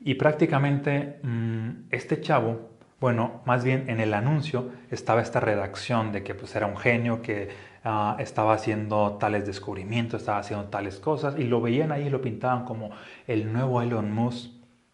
Y 0.00 0.14
prácticamente 0.14 1.20
mm, 1.22 1.88
este 1.90 2.20
chavo, 2.20 2.70
bueno, 2.98 3.42
más 3.44 3.62
bien 3.62 3.88
en 3.88 4.00
el 4.00 4.14
anuncio 4.14 4.70
estaba 4.90 5.20
esta 5.20 5.38
redacción 5.38 6.12
de 6.12 6.24
que 6.24 6.34
pues 6.34 6.56
era 6.56 6.66
un 6.66 6.76
genio, 6.76 7.20
que 7.20 7.50
ah, 7.84 8.16
estaba 8.18 8.54
haciendo 8.54 9.18
tales 9.18 9.46
descubrimientos, 9.46 10.22
estaba 10.22 10.38
haciendo 10.38 10.66
tales 10.66 10.98
cosas, 10.98 11.38
y 11.38 11.44
lo 11.44 11.60
veían 11.60 11.92
ahí 11.92 12.06
y 12.06 12.10
lo 12.10 12.22
pintaban 12.22 12.64
como 12.64 12.90
el 13.26 13.52
nuevo 13.52 13.82
Elon 13.82 14.12
Musk 14.12 14.50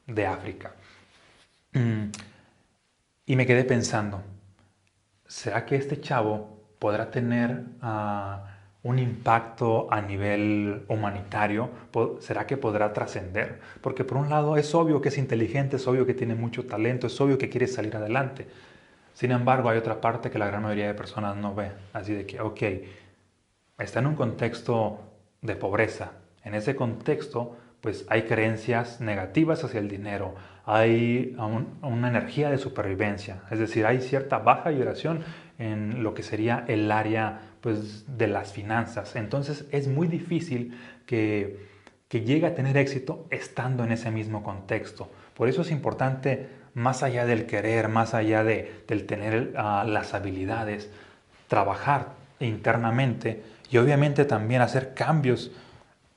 de 0.06 0.26
África. 0.26 0.72
Mm, 1.72 2.10
y 3.26 3.36
me 3.36 3.46
quedé 3.46 3.64
pensando, 3.64 4.22
¿será 5.26 5.64
que 5.64 5.76
este 5.76 6.00
chavo 6.00 6.74
podrá 6.80 7.10
tener... 7.10 7.62
Uh, 7.82 8.57
un 8.88 8.98
impacto 8.98 9.86
a 9.92 10.00
nivel 10.00 10.84
humanitario? 10.88 11.68
¿Será 12.20 12.46
que 12.46 12.56
podrá 12.56 12.92
trascender? 12.92 13.60
Porque 13.82 14.02
por 14.02 14.16
un 14.16 14.30
lado 14.30 14.56
es 14.56 14.74
obvio 14.74 15.00
que 15.02 15.10
es 15.10 15.18
inteligente, 15.18 15.76
es 15.76 15.86
obvio 15.86 16.06
que 16.06 16.14
tiene 16.14 16.34
mucho 16.34 16.64
talento, 16.64 17.06
es 17.06 17.20
obvio 17.20 17.36
que 17.36 17.50
quiere 17.50 17.66
salir 17.66 17.94
adelante. 17.96 18.48
Sin 19.12 19.30
embargo, 19.30 19.68
hay 19.68 19.76
otra 19.76 20.00
parte 20.00 20.30
que 20.30 20.38
la 20.38 20.46
gran 20.46 20.62
mayoría 20.62 20.86
de 20.86 20.94
personas 20.94 21.36
no 21.36 21.54
ve. 21.54 21.70
Así 21.92 22.14
de 22.14 22.24
que, 22.24 22.40
ok, 22.40 22.62
está 23.78 23.98
en 23.98 24.06
un 24.06 24.14
contexto 24.14 25.00
de 25.42 25.54
pobreza. 25.54 26.12
En 26.42 26.54
ese 26.54 26.74
contexto, 26.74 27.56
pues 27.82 28.06
hay 28.08 28.22
creencias 28.22 29.02
negativas 29.02 29.62
hacia 29.64 29.80
el 29.80 29.88
dinero, 29.88 30.34
hay 30.64 31.36
una 31.82 32.08
energía 32.08 32.50
de 32.50 32.58
supervivencia, 32.58 33.42
es 33.50 33.58
decir, 33.58 33.86
hay 33.86 34.00
cierta 34.00 34.38
baja 34.38 34.70
vibración 34.70 35.22
en 35.58 36.02
lo 36.02 36.14
que 36.14 36.22
sería 36.22 36.64
el 36.68 36.90
área 36.90 37.40
pues, 37.60 38.04
de 38.16 38.28
las 38.28 38.52
finanzas. 38.52 39.16
Entonces 39.16 39.66
es 39.72 39.88
muy 39.88 40.06
difícil 40.06 40.78
que, 41.06 41.66
que 42.08 42.22
llegue 42.22 42.46
a 42.46 42.54
tener 42.54 42.76
éxito 42.76 43.26
estando 43.30 43.84
en 43.84 43.92
ese 43.92 44.10
mismo 44.10 44.42
contexto. 44.42 45.10
Por 45.34 45.48
eso 45.48 45.62
es 45.62 45.70
importante, 45.70 46.48
más 46.74 47.02
allá 47.02 47.26
del 47.26 47.46
querer, 47.46 47.88
más 47.88 48.14
allá 48.14 48.44
de, 48.44 48.82
del 48.86 49.06
tener 49.06 49.52
ah, 49.56 49.84
las 49.86 50.14
habilidades, 50.14 50.90
trabajar 51.48 52.12
internamente 52.40 53.42
y 53.70 53.78
obviamente 53.78 54.24
también 54.24 54.62
hacer 54.62 54.94
cambios 54.94 55.50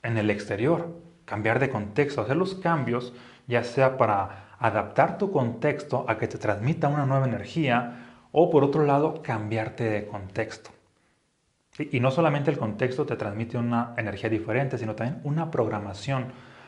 en 0.03 0.17
el 0.17 0.29
exterior, 0.29 0.95
cambiar 1.25 1.59
de 1.59 1.69
contexto, 1.69 2.21
hacer 2.21 2.37
los 2.37 2.55
cambios 2.55 3.13
ya 3.47 3.63
sea 3.63 3.97
para 3.97 4.55
adaptar 4.59 5.17
tu 5.17 5.31
contexto 5.31 6.05
a 6.07 6.17
que 6.17 6.27
te 6.27 6.37
transmita 6.37 6.87
una 6.87 7.05
nueva 7.05 7.27
energía 7.27 8.10
o 8.31 8.49
por 8.49 8.63
otro 8.63 8.85
lado 8.85 9.21
cambiarte 9.21 9.83
de 9.83 10.05
contexto. 10.05 10.71
Y 11.79 11.99
no 11.99 12.11
solamente 12.11 12.51
el 12.51 12.57
contexto 12.57 13.05
te 13.05 13.15
transmite 13.15 13.57
una 13.57 13.93
energía 13.97 14.29
diferente, 14.29 14.77
sino 14.77 14.93
también 14.93 15.21
una 15.23 15.49
programación 15.49 16.25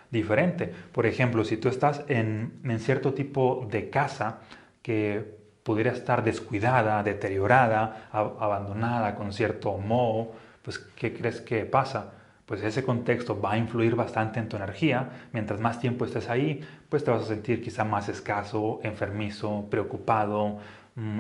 diferente. 0.09 0.73
Por 0.91 1.05
ejemplo, 1.05 1.43
si 1.43 1.57
tú 1.57 1.67
estás 1.67 2.05
en, 2.07 2.61
cierto 2.79 3.13
tipo 3.13 3.67
de 3.69 3.89
casa 3.89 4.39
que 4.81 5.43
pudiera 5.63 5.91
estar 5.91 6.23
descuidada, 6.23 7.03
deteriorada, 7.03 8.09
abandonada, 8.11 9.15
con 9.15 9.33
cierto 9.33 9.77
moho, 9.77 10.31
pues 10.61 10.77
¿qué 10.77 11.13
crees 11.13 11.41
que 11.41 11.65
pasa? 11.65 12.13
Pues 12.45 12.61
ese 12.63 12.83
contexto 12.83 13.39
va 13.39 13.53
a 13.53 13.57
influir 13.57 13.95
bastante 13.95 14.39
en 14.39 14.49
tu 14.49 14.57
energía. 14.57 15.27
Mientras 15.31 15.59
más 15.59 15.79
tiempo 15.79 16.05
estés 16.05 16.29
ahí, 16.29 16.61
pues 16.89 17.03
te 17.03 17.11
vas 17.11 17.23
a 17.23 17.25
sentir 17.25 17.61
quizá 17.61 17.83
más 17.83 18.09
escaso, 18.09 18.79
enfermizo, 18.83 19.65
preocupado, 19.69 20.59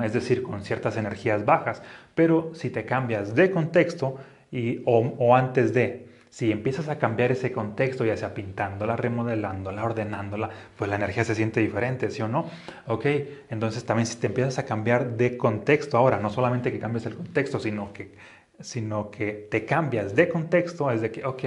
es 0.03 0.13
decir, 0.13 0.43
con 0.43 0.63
ciertas 0.63 0.97
energías 0.97 1.45
bajas. 1.45 1.81
Pero 2.15 2.51
si 2.53 2.69
te 2.69 2.85
cambias 2.85 3.35
de 3.35 3.51
contexto 3.51 4.17
y, 4.51 4.81
o, 4.85 5.35
antes 5.35 5.73
de, 5.73 6.07
si 6.29 6.51
empiezas 6.51 6.89
a 6.89 6.97
cambiar 6.97 7.31
ese 7.31 7.51
contexto, 7.51 8.05
ya 8.05 8.15
sea 8.17 8.33
pintándola, 8.33 8.95
remodelándola, 8.95 9.83
ordenándola, 9.83 10.49
pues 10.77 10.89
la 10.89 10.95
energía 10.95 11.23
se 11.23 11.35
siente 11.35 11.59
diferente, 11.59 12.11
¿sí 12.11 12.21
o 12.21 12.27
no? 12.27 12.45
Ok, 12.87 13.05
entonces 13.49 13.83
también 13.85 14.05
si 14.05 14.17
te 14.17 14.27
empiezas 14.27 14.59
a 14.59 14.65
cambiar 14.65 15.17
de 15.17 15.37
contexto 15.37 15.97
ahora, 15.97 16.19
no 16.19 16.29
solamente 16.29 16.71
que 16.71 16.79
cambies 16.79 17.05
el 17.05 17.15
contexto, 17.15 17.59
sino 17.59 17.93
que, 17.93 18.15
sino 18.59 19.09
que 19.09 19.47
te 19.49 19.65
cambias 19.65 20.15
de 20.15 20.29
contexto, 20.29 20.91
es 20.91 21.01
de 21.01 21.11
que, 21.11 21.25
ok, 21.25 21.43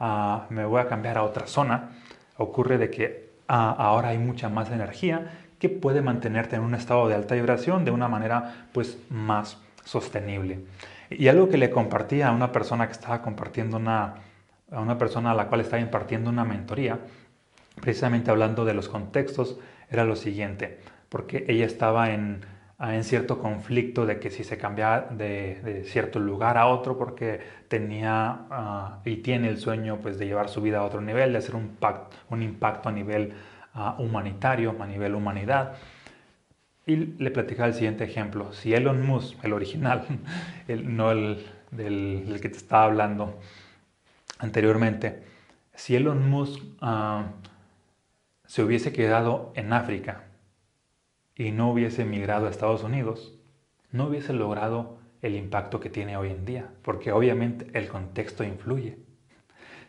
ah, 0.00 0.46
me 0.50 0.64
voy 0.64 0.80
a 0.80 0.88
cambiar 0.88 1.18
a 1.18 1.22
otra 1.22 1.46
zona, 1.46 1.90
ocurre 2.36 2.78
de 2.78 2.90
que 2.90 3.30
ahora 3.46 4.10
hay 4.10 4.18
mucha 4.18 4.48
más 4.48 4.70
energía 4.70 5.49
que 5.60 5.68
puede 5.68 6.02
mantenerte 6.02 6.56
en 6.56 6.62
un 6.62 6.74
estado 6.74 7.06
de 7.06 7.14
alta 7.14 7.36
vibración 7.36 7.84
de 7.84 7.92
una 7.92 8.08
manera 8.08 8.66
pues 8.72 8.98
más 9.10 9.58
sostenible. 9.84 10.60
Y 11.10 11.28
algo 11.28 11.48
que 11.48 11.58
le 11.58 11.70
compartí 11.70 12.22
a 12.22 12.32
una 12.32 12.50
persona 12.50 12.86
que 12.86 12.92
estaba 12.92 13.20
compartiendo 13.20 13.76
una, 13.76 14.14
a 14.72 14.80
una 14.80 14.96
persona 14.96 15.32
a 15.32 15.34
la 15.34 15.48
cual 15.48 15.60
estaba 15.60 15.82
impartiendo 15.82 16.30
una 16.30 16.44
mentoría, 16.44 16.98
precisamente 17.80 18.30
hablando 18.30 18.64
de 18.64 18.74
los 18.74 18.88
contextos, 18.88 19.58
era 19.90 20.04
lo 20.04 20.16
siguiente, 20.16 20.78
porque 21.08 21.44
ella 21.48 21.66
estaba 21.66 22.10
en, 22.10 22.40
en 22.78 23.04
cierto 23.04 23.38
conflicto 23.38 24.06
de 24.06 24.18
que 24.18 24.30
si 24.30 24.44
se 24.44 24.56
cambiaba 24.56 25.08
de, 25.10 25.84
cierto 25.84 26.20
lugar 26.20 26.56
a 26.56 26.68
otro 26.68 26.96
porque 26.96 27.40
tenía 27.68 28.46
ah, 28.50 29.00
y 29.04 29.16
tiene 29.16 29.48
el 29.48 29.58
sueño 29.58 29.98
pues, 30.00 30.18
de 30.18 30.26
llevar 30.26 30.48
su 30.48 30.62
vida 30.62 30.78
a 30.78 30.84
otro 30.84 31.02
nivel, 31.02 31.32
de 31.32 31.38
hacer 31.38 31.54
un, 31.54 31.76
un 32.30 32.42
impacto 32.42 32.88
a 32.88 32.92
nivel 32.92 33.34
humanitario, 33.98 34.76
a 34.80 34.86
nivel 34.86 35.14
humanidad. 35.14 35.74
Y 36.86 36.96
le 36.96 37.30
platicaba 37.30 37.68
el 37.68 37.74
siguiente 37.74 38.04
ejemplo. 38.04 38.52
Si 38.52 38.74
Elon 38.74 39.06
Musk, 39.06 39.44
el 39.44 39.52
original, 39.52 40.06
el, 40.68 40.96
no 40.96 41.12
el 41.12 41.46
del 41.70 42.38
que 42.40 42.48
te 42.48 42.56
estaba 42.56 42.84
hablando 42.84 43.38
anteriormente, 44.38 45.22
si 45.74 45.96
Elon 45.96 46.28
Musk 46.28 46.60
ah, 46.80 47.26
se 48.46 48.62
hubiese 48.62 48.92
quedado 48.92 49.52
en 49.54 49.72
África 49.72 50.24
y 51.36 51.52
no 51.52 51.70
hubiese 51.70 52.04
migrado 52.04 52.46
a 52.46 52.50
Estados 52.50 52.82
Unidos, 52.82 53.34
no 53.92 54.06
hubiese 54.06 54.32
logrado 54.32 54.98
el 55.22 55.36
impacto 55.36 55.80
que 55.80 55.90
tiene 55.90 56.16
hoy 56.16 56.30
en 56.30 56.44
día, 56.44 56.68
porque 56.82 57.12
obviamente 57.12 57.66
el 57.72 57.88
contexto 57.88 58.44
influye. 58.44 58.98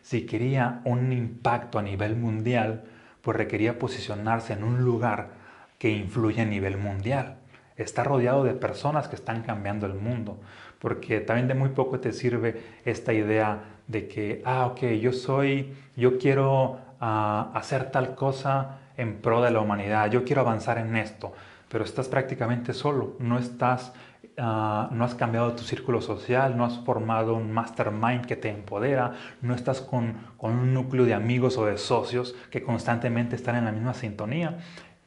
Si 0.02 0.26
quería 0.26 0.80
un 0.84 1.12
impacto 1.12 1.78
a 1.78 1.82
nivel 1.82 2.16
mundial, 2.16 2.84
pues 3.22 3.36
requería 3.36 3.78
posicionarse 3.78 4.52
en 4.52 4.64
un 4.64 4.84
lugar 4.84 5.30
que 5.78 5.90
influye 5.90 6.42
a 6.42 6.44
nivel 6.44 6.76
mundial. 6.76 7.36
Está 7.76 8.04
rodeado 8.04 8.44
de 8.44 8.54
personas 8.54 9.08
que 9.08 9.16
están 9.16 9.42
cambiando 9.42 9.86
el 9.86 9.94
mundo, 9.94 10.38
porque 10.78 11.20
también 11.20 11.48
de 11.48 11.54
muy 11.54 11.70
poco 11.70 12.00
te 12.00 12.12
sirve 12.12 12.60
esta 12.84 13.12
idea 13.12 13.60
de 13.86 14.08
que, 14.08 14.42
ah, 14.44 14.66
ok, 14.66 14.82
yo 15.00 15.12
soy, 15.12 15.74
yo 15.96 16.18
quiero 16.18 16.78
ah, 17.00 17.50
hacer 17.54 17.90
tal 17.90 18.14
cosa 18.14 18.78
en 18.96 19.16
pro 19.20 19.40
de 19.40 19.50
la 19.50 19.60
humanidad, 19.60 20.10
yo 20.10 20.24
quiero 20.24 20.42
avanzar 20.42 20.78
en 20.78 20.96
esto, 20.96 21.32
pero 21.68 21.84
estás 21.84 22.08
prácticamente 22.08 22.74
solo, 22.74 23.16
no 23.18 23.38
estás, 23.38 23.92
ah, 24.38 24.88
no 24.92 25.04
has 25.04 25.14
cambiado 25.14 25.52
tu 25.52 25.62
círculo 25.62 26.00
social, 26.00 26.56
no 26.56 26.64
has 26.64 26.78
formado 26.80 27.34
un 27.34 27.52
mastermind 27.52 28.26
que 28.26 28.36
te 28.36 28.50
empodera, 28.50 29.12
no 29.40 29.54
estás 29.54 29.80
con, 29.80 30.14
con 30.36 30.52
un 30.52 30.74
núcleo 30.74 31.04
de 31.04 31.14
amigos 31.14 31.58
o 31.58 31.66
de 31.66 31.78
socios 31.78 32.34
que 32.50 32.62
constantemente 32.62 33.36
están 33.36 33.56
en 33.56 33.64
la 33.64 33.72
misma 33.72 33.94
sintonía. 33.94 34.58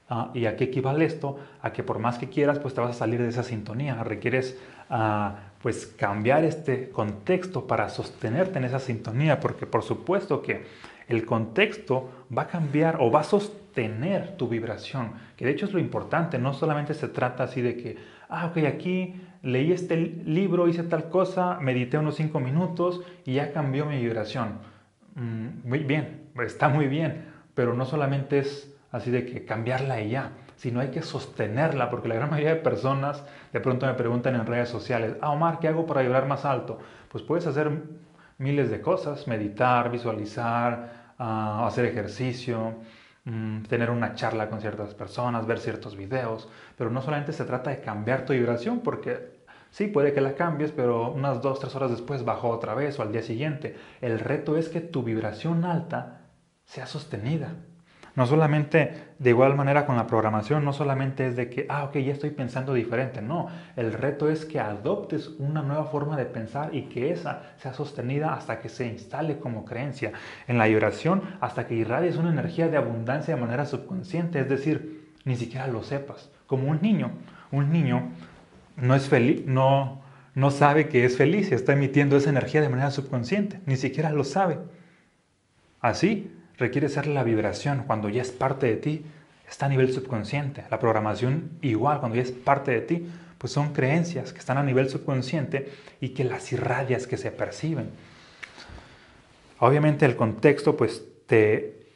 Ah, 0.07 0.29
¿Y 0.33 0.45
a 0.45 0.55
qué 0.55 0.65
equivale 0.65 1.05
esto? 1.05 1.39
A 1.61 1.73
que 1.73 1.81
por 1.81 1.99
más 1.99 2.17
que 2.17 2.29
quieras, 2.29 2.59
pues 2.59 2.73
te 2.73 2.81
vas 2.81 2.91
a 2.91 2.99
salir 2.99 3.21
de 3.21 3.29
esa 3.29 3.43
sintonía. 3.43 4.03
Requieres 4.03 4.59
ah, 4.89 5.35
pues 5.61 5.87
cambiar 5.87 6.43
este 6.43 6.89
contexto 6.89 7.65
para 7.65 7.89
sostenerte 7.89 8.59
en 8.59 8.65
esa 8.65 8.79
sintonía, 8.79 9.39
porque 9.39 9.65
por 9.65 9.81
supuesto 9.81 10.43
que 10.43 10.65
el 11.07 11.25
contexto 11.25 12.09
va 12.35 12.43
a 12.43 12.47
cambiar 12.47 12.97
o 12.99 13.11
va 13.11 13.21
a 13.21 13.23
sostener 13.23 14.37
tu 14.37 14.47
vibración, 14.47 15.13
que 15.35 15.45
de 15.45 15.51
hecho 15.51 15.65
es 15.65 15.73
lo 15.73 15.79
importante, 15.79 16.37
no 16.37 16.53
solamente 16.53 16.93
se 16.93 17.07
trata 17.07 17.43
así 17.43 17.61
de 17.61 17.77
que, 17.77 17.97
ah, 18.29 18.47
ok, 18.47 18.57
aquí 18.65 19.15
leí 19.41 19.71
este 19.71 19.97
libro, 19.97 20.67
hice 20.67 20.83
tal 20.83 21.09
cosa, 21.09 21.59
medité 21.59 21.97
unos 21.97 22.15
cinco 22.15 22.39
minutos 22.39 23.01
y 23.25 23.33
ya 23.33 23.51
cambió 23.53 23.85
mi 23.85 23.99
vibración. 23.99 24.59
Mm, 25.15 25.67
muy 25.67 25.79
bien, 25.79 26.29
está 26.45 26.67
muy 26.67 26.87
bien, 26.87 27.25
pero 27.53 27.73
no 27.73 27.85
solamente 27.85 28.39
es 28.39 28.75
así 28.91 29.11
de 29.11 29.25
que 29.25 29.45
cambiarla 29.45 30.01
y 30.01 30.09
ya, 30.11 30.31
sino 30.55 30.79
hay 30.79 30.89
que 30.89 31.01
sostenerla, 31.01 31.89
porque 31.89 32.07
la 32.07 32.15
gran 32.15 32.29
mayoría 32.29 32.55
de 32.55 32.61
personas 32.61 33.23
de 33.51 33.59
pronto 33.59 33.85
me 33.85 33.93
preguntan 33.93 34.35
en 34.35 34.45
redes 34.45 34.69
sociales, 34.69 35.15
ah, 35.21 35.31
Omar, 35.31 35.59
¿qué 35.59 35.67
hago 35.67 35.85
para 35.85 36.01
vibrar 36.01 36.27
más 36.27 36.45
alto? 36.45 36.79
Pues 37.09 37.23
puedes 37.23 37.45
hacer 37.47 37.71
miles 38.37 38.69
de 38.69 38.81
cosas, 38.81 39.27
meditar, 39.27 39.91
visualizar, 39.91 41.13
ah, 41.17 41.65
hacer 41.67 41.85
ejercicio, 41.85 42.75
mm, 43.25 43.63
tener 43.63 43.89
una 43.91 44.15
charla 44.15 44.49
con 44.49 44.61
ciertas 44.61 44.93
personas, 44.95 45.45
ver 45.45 45.59
ciertos 45.59 45.95
videos, 45.97 46.49
pero 46.77 46.89
no 46.89 47.01
solamente 47.01 47.33
se 47.33 47.45
trata 47.45 47.69
de 47.71 47.81
cambiar 47.81 48.25
tu 48.25 48.33
vibración, 48.33 48.79
porque 48.81 49.35
Sí, 49.75 49.87
puede 49.87 50.13
que 50.13 50.21
la 50.21 50.35
cambies, 50.35 50.71
pero 50.71 51.11
unas 51.11 51.41
dos, 51.41 51.59
tres 51.59 51.75
horas 51.75 51.91
después 51.91 52.23
bajó 52.23 52.49
otra 52.49 52.75
vez 52.75 52.97
o 52.97 53.01
al 53.01 53.11
día 53.11 53.21
siguiente. 53.21 53.75
El 53.99 54.19
reto 54.19 54.55
es 54.55 54.69
que 54.69 54.79
tu 54.79 55.03
vibración 55.03 55.65
alta 55.65 56.21
sea 56.63 56.87
sostenida. 56.87 57.55
No 58.15 58.25
solamente, 58.25 58.93
de 59.19 59.29
igual 59.29 59.55
manera 59.55 59.85
con 59.85 59.97
la 59.97 60.07
programación, 60.07 60.63
no 60.63 60.71
solamente 60.71 61.27
es 61.27 61.35
de 61.35 61.49
que, 61.49 61.65
ah, 61.67 61.83
ok, 61.83 61.97
ya 61.97 62.13
estoy 62.13 62.29
pensando 62.29 62.73
diferente, 62.73 63.21
no, 63.21 63.49
el 63.75 63.91
reto 63.91 64.29
es 64.29 64.45
que 64.45 64.59
adoptes 64.59 65.27
una 65.37 65.61
nueva 65.61 65.85
forma 65.85 66.15
de 66.15 66.25
pensar 66.25 66.73
y 66.73 66.83
que 66.83 67.11
esa 67.11 67.41
sea 67.57 67.73
sostenida 67.73 68.33
hasta 68.33 68.59
que 68.59 68.69
se 68.69 68.87
instale 68.87 69.37
como 69.39 69.65
creencia 69.65 70.13
en 70.47 70.57
la 70.57 70.67
vibración, 70.67 71.23
hasta 71.41 71.67
que 71.67 71.75
irradies 71.75 72.15
una 72.15 72.29
energía 72.29 72.69
de 72.69 72.77
abundancia 72.77 73.35
de 73.35 73.41
manera 73.41 73.65
subconsciente, 73.65 74.39
es 74.39 74.47
decir, 74.47 75.11
ni 75.25 75.35
siquiera 75.35 75.67
lo 75.67 75.83
sepas, 75.83 76.31
como 76.47 76.69
un 76.69 76.81
niño, 76.81 77.11
un 77.51 77.71
niño 77.71 78.11
no 78.77 78.95
es 78.95 79.09
feliz, 79.09 79.45
no, 79.45 80.01
no 80.35 80.51
sabe 80.51 80.87
que 80.87 81.03
es 81.03 81.17
feliz 81.17 81.51
y 81.51 81.55
está 81.55 81.73
emitiendo 81.73 82.15
esa 82.15 82.29
energía 82.29 82.61
de 82.61 82.69
manera 82.69 82.91
subconsciente, 82.91 83.59
ni 83.65 83.75
siquiera 83.75 84.09
lo 84.09 84.23
sabe. 84.23 84.59
Así, 85.81 86.31
requiere 86.57 86.89
ser 86.89 87.07
la 87.07 87.23
vibración 87.23 87.83
cuando 87.85 88.09
ya 88.09 88.21
es 88.21 88.31
parte 88.31 88.67
de 88.67 88.75
ti, 88.77 89.05
está 89.47 89.65
a 89.65 89.69
nivel 89.69 89.93
subconsciente. 89.93 90.65
La 90.69 90.79
programación 90.79 91.51
igual, 91.61 91.99
cuando 91.99 92.15
ya 92.15 92.23
es 92.23 92.31
parte 92.31 92.71
de 92.71 92.81
ti, 92.81 93.07
pues 93.37 93.53
son 93.53 93.73
creencias 93.73 94.33
que 94.33 94.39
están 94.39 94.57
a 94.57 94.63
nivel 94.63 94.89
subconsciente 94.89 95.71
y 95.99 96.09
que 96.09 96.23
las 96.23 96.51
irradias 96.51 97.07
que 97.07 97.17
se 97.17 97.31
perciben. 97.31 97.89
Obviamente 99.59 100.05
el 100.05 100.15
contexto 100.15 100.75
pues 100.75 101.03
te, 101.27 101.87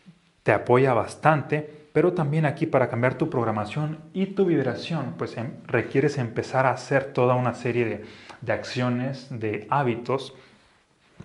te 0.43 0.51
apoya 0.51 0.93
bastante, 0.93 1.87
pero 1.91 2.13
también 2.13 2.45
aquí 2.45 2.65
para 2.65 2.89
cambiar 2.89 3.15
tu 3.15 3.29
programación 3.29 3.99
y 4.13 4.27
tu 4.27 4.45
vibración, 4.45 5.15
pues 5.17 5.37
em, 5.37 5.53
requieres 5.65 6.17
empezar 6.17 6.65
a 6.65 6.71
hacer 6.71 7.13
toda 7.13 7.35
una 7.35 7.53
serie 7.53 7.85
de, 7.85 8.05
de 8.41 8.53
acciones, 8.53 9.27
de 9.29 9.67
hábitos, 9.69 10.35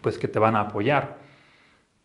pues 0.01 0.19
que 0.19 0.29
te 0.29 0.39
van 0.39 0.57
a 0.57 0.61
apoyar 0.61 1.24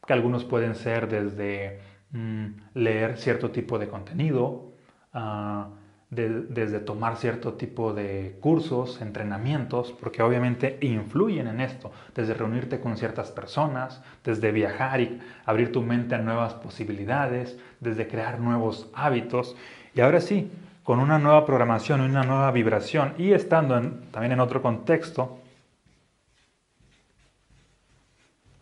que 0.10 0.14
algunos 0.14 0.44
pueden 0.44 0.74
ser 0.74 1.08
desde 1.08 1.82
mm, 2.10 2.46
leer 2.74 3.20
cierto 3.20 3.52
tipo 3.52 3.78
de 3.78 3.88
contenido, 3.88 4.74
ah, 5.14 5.70
desde 6.10 6.80
tomar 6.80 7.18
cierto 7.18 7.54
tipo 7.54 7.94
de 7.94 8.40
cursos, 8.42 9.04
entrenamientos, 9.04 9.92
porque 9.92 10.24
obviamente 10.24 10.80
influyen 10.82 11.46
en 11.46 11.62
esto, 11.62 11.92
desde 12.16 12.34
reunirte 12.34 12.80
con 12.80 12.98
ciertas 12.98 13.30
personas, 13.30 14.02
desde 14.24 14.52
viajar 14.52 15.00
y 15.00 15.22
abrir 15.46 15.72
tu 15.72 15.84
mente 15.84 16.16
a 16.16 16.18
nuevas 16.18 16.56
posibilidades, 16.56 17.60
desde 17.80 18.08
crear 18.08 18.40
nuevos 18.40 18.90
hábitos. 18.96 19.56
Y 19.94 20.02
ahora 20.02 20.22
sí, 20.22 20.52
con 20.84 21.00
una 21.00 21.20
nueva 21.20 21.46
programación, 21.46 22.02
una 22.02 22.24
nueva 22.24 22.50
vibración 22.50 23.14
y 23.20 23.34
estando 23.34 23.80
también 24.10 24.32
en 24.32 24.40
otro 24.40 24.64
contexto, 24.64 25.38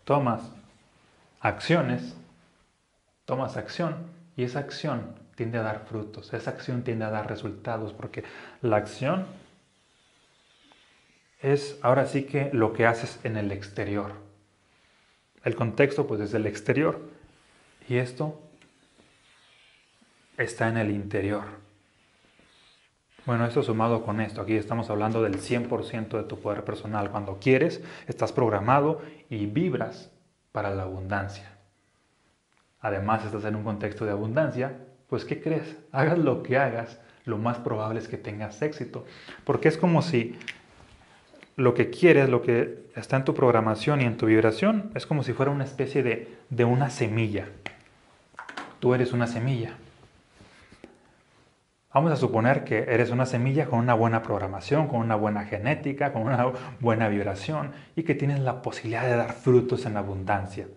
tomas 0.04 0.57
acciones, 1.40 2.16
tomas 3.26 3.58
acción 3.58 3.96
y 4.36 4.44
esa 4.44 4.60
acción 4.60 5.16
tiende 5.36 5.60
a 5.60 5.64
dar 5.64 5.86
frutos, 5.86 6.34
esa 6.34 6.50
acción 6.50 6.84
tiende 6.84 7.06
a 7.06 7.12
dar 7.12 7.30
resultados, 7.30 7.94
porque 7.94 8.24
la 8.62 8.78
acción 8.78 9.28
es 11.42 11.78
ahora 11.84 12.08
sí 12.08 12.24
que 12.24 12.50
lo 12.54 12.74
que 12.74 12.86
haces 12.86 13.20
en 13.24 13.38
el 13.38 13.52
exterior. 13.52 14.14
El 15.44 15.56
contexto 15.56 16.08
pues 16.08 16.20
es 16.22 16.34
el 16.34 16.48
exterior 16.48 17.00
y 17.88 17.98
esto 17.98 18.42
está 20.38 20.68
en 20.68 20.78
el 20.78 20.92
interior. 20.92 21.44
Bueno, 23.26 23.46
esto 23.46 23.62
sumado 23.62 24.04
con 24.04 24.22
esto, 24.22 24.42
aquí 24.42 24.56
estamos 24.56 24.90
hablando 24.90 25.22
del 25.22 25.40
100% 25.40 26.18
de 26.18 26.24
tu 26.24 26.40
poder 26.40 26.64
personal. 26.64 27.12
Cuando 27.12 27.38
quieres, 27.40 27.84
estás 28.08 28.32
programado 28.32 29.02
y 29.30 29.46
vibras 29.46 30.10
para 30.58 30.74
la 30.74 30.82
abundancia. 30.82 31.52
Además, 32.82 33.24
estás 33.24 33.46
en 33.46 33.56
un 33.56 33.64
contexto 33.64 34.06
de 34.06 34.12
abundancia, 34.12 34.76
pues 35.08 35.24
¿qué 35.24 35.40
crees? 35.40 35.78
Hagas 35.92 36.18
lo 36.18 36.42
que 36.42 36.58
hagas, 36.58 37.00
lo 37.26 37.38
más 37.38 37.60
probable 37.60 38.00
es 38.00 38.08
que 38.08 38.18
tengas 38.18 38.60
éxito. 38.64 39.06
Porque 39.44 39.68
es 39.68 39.78
como 39.78 40.02
si 40.02 40.36
lo 41.58 41.76
que 41.76 41.92
quieres, 41.92 42.30
lo 42.30 42.42
que 42.42 42.90
está 42.96 43.18
en 43.18 43.24
tu 43.24 43.36
programación 43.36 44.02
y 44.02 44.06
en 44.06 44.18
tu 44.18 44.26
vibración, 44.26 44.90
es 44.96 45.06
como 45.06 45.22
si 45.22 45.32
fuera 45.32 45.52
una 45.52 45.64
especie 45.64 46.02
de, 46.02 46.36
de 46.50 46.66
una 46.66 46.90
semilla. 46.90 47.50
Tú 48.80 48.96
eres 48.96 49.14
una 49.14 49.28
semilla. 49.28 49.78
Vamos 51.98 52.12
a 52.12 52.16
suponer 52.16 52.64
que 52.64 52.78
eres 52.78 53.10
una 53.10 53.26
semilla 53.26 53.66
con 53.66 53.80
una 53.80 53.96
buena 53.96 54.22
programación, 54.22 54.88
con 54.88 55.00
una 55.00 55.16
buena 55.16 55.46
genética, 55.46 56.14
con 56.14 56.22
una 56.22 56.54
buena 56.80 57.10
vibración 57.10 57.72
y 57.96 58.04
que 58.04 58.14
tienes 58.14 58.40
la 58.40 58.62
posibilidad 58.62 59.02
de 59.02 59.16
dar 59.16 59.34
frutos 59.34 59.84
en 59.88 59.98
abundancia. 59.98 60.68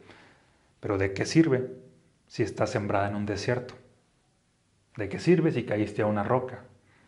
Pero 0.80 0.96
¿de 0.96 1.12
qué 1.12 1.26
sirve 1.26 1.72
si 2.26 2.42
estás 2.42 2.70
sembrada 2.70 3.06
en 3.10 3.16
un 3.16 3.26
desierto? 3.26 3.74
¿De 4.96 5.10
qué 5.10 5.18
sirve 5.18 5.52
si 5.52 5.64
caíste 5.64 6.00
a 6.00 6.06
una 6.06 6.22
roca? 6.22 6.60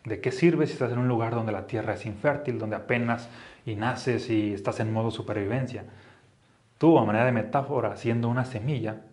¿De 0.04 0.20
qué 0.20 0.30
sirve 0.30 0.66
si 0.66 0.74
estás 0.74 0.92
en 0.92 0.98
un 0.98 1.08
lugar 1.08 1.34
donde 1.34 1.52
la 1.52 1.66
tierra 1.66 1.94
es 1.94 2.04
infértil, 2.04 2.58
donde 2.58 2.76
apenas 2.76 3.30
y 3.64 3.76
naces 3.76 4.28
y 4.28 4.52
estás 4.52 4.78
en 4.80 4.92
modo 4.92 5.10
supervivencia? 5.10 5.84
Tú, 6.76 6.98
a 6.98 7.06
manera 7.06 7.24
de 7.24 7.32
metáfora, 7.32 7.96
siendo 7.96 8.28
una 8.28 8.44
semilla, 8.44 9.06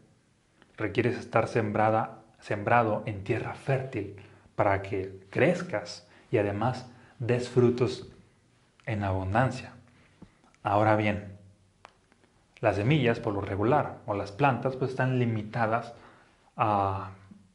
requieres 0.75 1.17
estar 1.17 1.47
sembrada, 1.47 2.19
sembrado 2.41 3.03
en 3.05 3.23
tierra 3.23 3.53
fértil 3.53 4.17
para 4.59 4.81
que 4.81 5.21
crezcas 5.29 6.05
y 6.31 6.37
además 6.37 6.85
des 7.17 7.47
frutos 7.47 8.09
en 8.85 9.05
abundancia. 9.05 9.71
Ahora 10.63 10.97
bien, 10.97 11.37
las 12.59 12.75
semillas 12.75 13.21
por 13.21 13.33
lo 13.33 13.39
regular 13.39 13.99
o 14.05 14.15
las 14.15 14.33
plantas 14.33 14.75
pues 14.75 14.91
están 14.91 15.17
limitadas 15.17 15.93
a, 16.57 17.11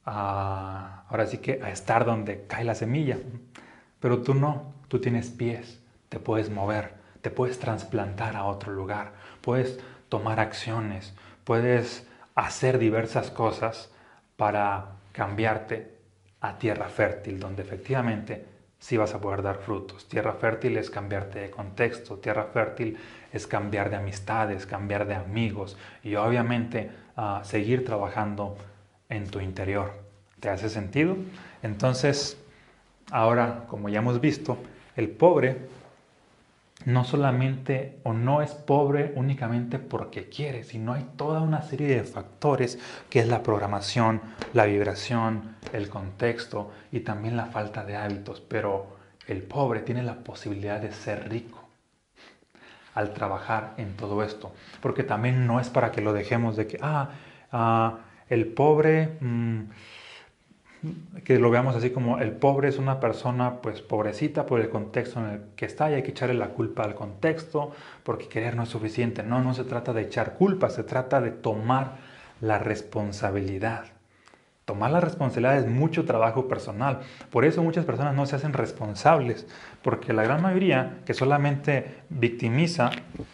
ahora 0.07 1.27
sí 1.27 1.37
que 1.37 1.61
a 1.63 1.69
estar 1.69 2.07
donde 2.07 2.47
cae 2.47 2.65
la 2.65 2.75
semilla. 2.75 3.19
Pero 4.01 4.23
tú 4.23 4.33
no, 4.33 4.73
tú 4.89 4.99
tienes 4.99 5.29
pies, 5.29 5.83
te 6.09 6.19
puedes 6.19 6.49
mover, 6.49 6.95
te 7.21 7.29
puedes 7.29 7.59
trasplantar 7.59 8.35
a 8.35 8.45
otro 8.45 8.73
lugar, 8.73 9.13
puedes 9.43 9.79
tomar 10.09 10.41
acciones, 10.41 11.13
puedes 11.45 12.07
hacer 12.35 12.79
diversas 12.79 13.31
cosas 13.31 13.91
para 14.39 14.93
cambiarte 15.13 15.94
a 16.45 16.59
tierra 16.59 16.91
fértil, 16.91 17.41
donde 17.41 17.63
efectivamente 17.63 18.45
sí 18.79 18.99
vas 18.99 19.15
a 19.15 19.21
poder 19.21 19.41
dar 19.41 19.57
frutos. 19.57 20.07
Tierra 20.07 20.35
fértil 20.35 20.77
es 20.77 20.91
cambiarte 20.91 21.39
de 21.39 21.51
contexto, 21.51 22.19
tierra 22.19 22.45
fértil 22.53 22.99
es 23.33 23.47
cambiar 23.47 23.89
de 23.89 23.97
amistades, 23.97 24.67
cambiar 24.67 25.07
de 25.07 25.15
amigos 25.15 25.79
y 26.03 26.17
obviamente 26.17 26.91
ah, 27.17 27.41
seguir 27.45 27.83
trabajando 27.83 28.59
en 29.09 29.27
tu 29.31 29.41
interior. 29.41 29.93
¿Te 30.39 30.51
hace 30.51 30.69
sentido? 30.69 31.17
Entonces, 31.63 32.37
ahora, 33.11 33.65
como 33.67 33.89
ya 33.89 34.01
hemos 34.01 34.21
visto, 34.21 34.59
el 34.97 35.09
pobre 35.09 35.57
no 36.85 37.05
solamente 37.05 37.99
o 38.03 38.13
no 38.13 38.43
es 38.43 38.53
pobre 38.53 39.13
únicamente 39.17 39.79
porque 39.79 40.29
quiere, 40.29 40.65
sino 40.65 40.93
hay 40.93 41.07
toda 41.17 41.41
una 41.41 41.63
serie 41.63 41.89
de 41.89 42.05
factores 42.05 42.79
que 43.09 43.21
es 43.21 43.29
la 43.29 43.43
programación, 43.43 44.21
la 44.53 44.67
vibración, 44.67 45.57
el 45.73 45.89
contexto 45.89 46.71
y 46.93 47.01
también 47.01 47.37
la 47.37 47.47
falta 47.47 47.85
de 47.85 47.97
hábitos. 47.97 48.41
Pero 48.41 48.97
el 49.27 49.43
pobre 49.43 49.81
tiene 49.81 50.03
la 50.03 50.17
posibilidad 50.17 50.81
de 50.81 50.93
ser 50.93 51.29
rico 51.29 51.69
al 52.95 53.13
trabajar 53.13 53.75
en 53.79 53.97
todo 53.97 54.23
esto. 54.23 54.53
Porque 54.81 55.03
también 55.03 55.47
no 55.47 55.61
es 55.61 55.69
para 55.69 55.91
que 55.91 56.01
lo 56.01 56.13
dejemos 56.13 56.57
de 56.57 56.67
que, 56.67 56.79
ah, 56.81 57.11
ah 57.53 57.99
el 58.29 58.47
pobre... 58.47 59.17
Mm, 59.21 59.63
que 61.25 61.39
lo 61.39 61.51
veamos 61.51 61.75
así 61.77 61.91
como 61.91 62.19
el 62.19 62.33
pobre 62.33 62.69
es 62.69 62.79
una 62.79 63.01
persona 63.01 63.61
pues 63.63 63.81
pobrecita 63.81 64.47
por 64.47 64.61
el 64.61 64.69
contexto 64.69 65.21
en 65.21 65.27
el 65.27 65.41
que 65.57 65.67
está 65.67 65.91
y 65.91 65.95
hay 65.95 66.03
que 66.03 66.11
echarle 66.11 66.35
la 66.35 66.49
culpa 66.49 66.85
al 66.85 66.95
contexto 66.95 67.73
porque 68.03 68.29
querer 68.29 68.57
no 68.57 68.65
es 68.65 68.69
suficiente. 68.69 69.23
No, 69.23 69.43
no 69.43 69.55
se 69.55 69.65
trata 69.65 69.93
de 69.93 70.03
echar 70.03 70.35
culpa, 70.35 70.71
se 70.71 70.85
trata 70.85 71.21
de 71.21 71.31
tomar 71.31 71.97
la 72.41 72.59
responsabilidad. 72.59 73.85
Tomar 74.65 74.91
la 74.91 75.01
responsabilidad 75.01 75.59
es 75.59 75.67
mucho 75.67 76.05
trabajo 76.05 76.49
personal. 76.49 77.01
Por 77.31 77.45
eso 77.45 77.63
muchas 77.63 77.85
personas 77.85 78.15
no 78.15 78.25
se 78.25 78.37
hacen 78.37 78.55
responsables, 78.55 79.47
porque 79.83 80.15
la 80.15 80.23
gran 80.23 80.41
mayoría 80.41 81.01
que 81.05 81.13
solamente 81.13 82.03
victimiza 82.09 82.91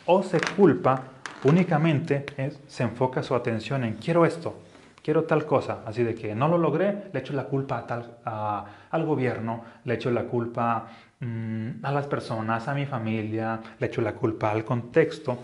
o 0.06 0.24
se 0.24 0.40
culpa 0.56 1.04
únicamente 1.44 2.26
se 2.66 2.82
enfoca 2.82 3.22
su 3.22 3.34
atención 3.34 3.84
en 3.84 3.94
quiero 3.94 4.26
esto, 4.26 4.56
quiero 5.02 5.24
tal 5.24 5.46
cosa, 5.46 5.80
así 5.86 6.02
de 6.02 6.14
que 6.14 6.34
no 6.34 6.48
lo 6.48 6.58
logré, 6.58 7.10
le 7.12 7.20
echo 7.20 7.32
la 7.32 7.44
culpa 7.44 7.78
a 7.78 7.86
tal, 7.86 8.18
al 8.24 9.06
gobierno, 9.06 9.64
le 9.84 9.94
echo 9.94 10.10
la 10.10 10.24
culpa 10.24 10.88
mm, 11.20 11.84
a 11.84 11.92
las 11.92 12.06
personas, 12.06 12.68
a 12.68 12.74
mi 12.74 12.86
familia, 12.86 13.60
le 13.78 13.86
echo 13.86 14.02
la 14.02 14.12
culpa 14.12 14.50
al 14.50 14.64
contexto, 14.64 15.38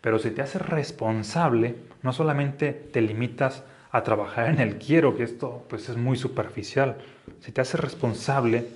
pero 0.00 0.18
si 0.18 0.30
te 0.30 0.42
haces 0.42 0.62
responsable, 0.62 1.76
no 2.02 2.12
solamente 2.12 2.72
te 2.72 3.00
limitas 3.00 3.64
a 3.90 4.02
trabajar 4.02 4.48
en 4.50 4.60
el 4.60 4.76
quiero, 4.76 5.16
que 5.16 5.24
esto 5.24 5.64
pues 5.68 5.88
es 5.88 5.96
muy 5.96 6.16
superficial, 6.16 6.96
si 7.40 7.52
te 7.52 7.60
haces 7.60 7.80
responsable, 7.80 8.66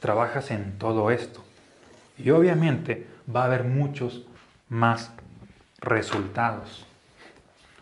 trabajas 0.00 0.50
en 0.50 0.78
todo 0.78 1.10
esto. 1.10 1.44
Y 2.18 2.30
obviamente 2.30 3.06
va 3.34 3.42
a 3.42 3.46
haber 3.46 3.64
muchos 3.64 4.24
más 4.68 5.12
resultados. 5.80 6.86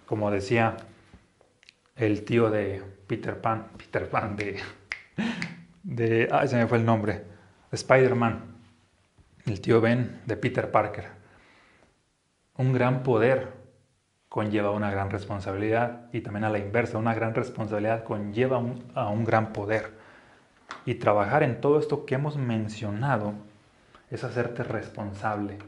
Como 0.07 0.31
decía 0.31 0.77
el 1.99 2.25
tío 2.25 2.49
de 2.49 2.83
Peter 3.07 3.41
Pan, 3.41 3.69
Peter 3.77 4.09
Pan 4.09 4.37
de, 4.37 4.61
de 5.83 6.29
se 6.47 6.57
me 6.57 6.67
fue 6.67 6.79
el 6.79 6.85
nombre, 6.85 7.25
Spider-Man, 7.73 8.41
el 9.47 9.61
tío 9.61 9.81
Ben 9.81 10.23
de 10.25 10.37
Peter 10.37 10.71
Parker. 10.71 11.07
Un 12.57 12.73
gran 12.73 13.03
poder 13.03 13.53
conlleva 14.29 14.71
una 14.71 14.91
gran 14.91 15.11
responsabilidad 15.11 16.09
y 16.13 16.21
también 16.21 16.45
a 16.45 16.51
la 16.51 16.59
inversa, 16.59 16.99
una 16.99 17.15
gran 17.15 17.35
responsabilidad 17.35 18.05
conlleva 18.05 18.63
a 18.95 19.09
un 19.09 19.25
gran 19.25 19.53
poder. 19.53 19.99
Y 20.85 20.97
trabajar 20.97 21.43
en 21.43 21.61
todo 21.61 21.79
esto 21.79 22.05
que 22.05 22.15
hemos 22.15 22.37
mencionado 22.37 23.33
es 24.11 24.23
hacerte 24.23 24.63
responsable. 24.63 25.59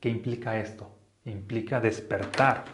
¿Qué 0.00 0.08
implica 0.08 0.58
esto? 0.58 0.90
Implica 1.24 1.80
despertar 1.80 2.64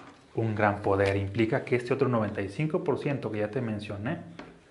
un 0.40 0.54
gran 0.54 0.82
poder. 0.82 1.16
Implica 1.16 1.64
que 1.64 1.76
este 1.76 1.94
otro 1.94 2.08
95% 2.08 3.30
que 3.30 3.38
ya 3.38 3.50
te 3.50 3.60
mencioné 3.60 4.18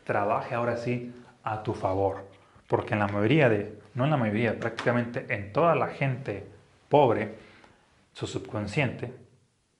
trabaje 0.03 0.55
ahora 0.55 0.77
sí 0.77 1.13
a 1.43 1.63
tu 1.63 1.73
favor. 1.73 2.27
Porque 2.67 2.93
en 2.93 2.99
la 2.99 3.08
mayoría 3.08 3.49
de, 3.49 3.79
no 3.93 4.05
en 4.05 4.12
la 4.12 4.17
mayoría, 4.17 4.60
prácticamente 4.60 5.25
en 5.29 5.53
toda 5.53 5.75
la 5.75 5.88
gente 5.88 6.45
pobre, 6.89 7.36
su 8.13 8.27
subconsciente, 8.27 9.13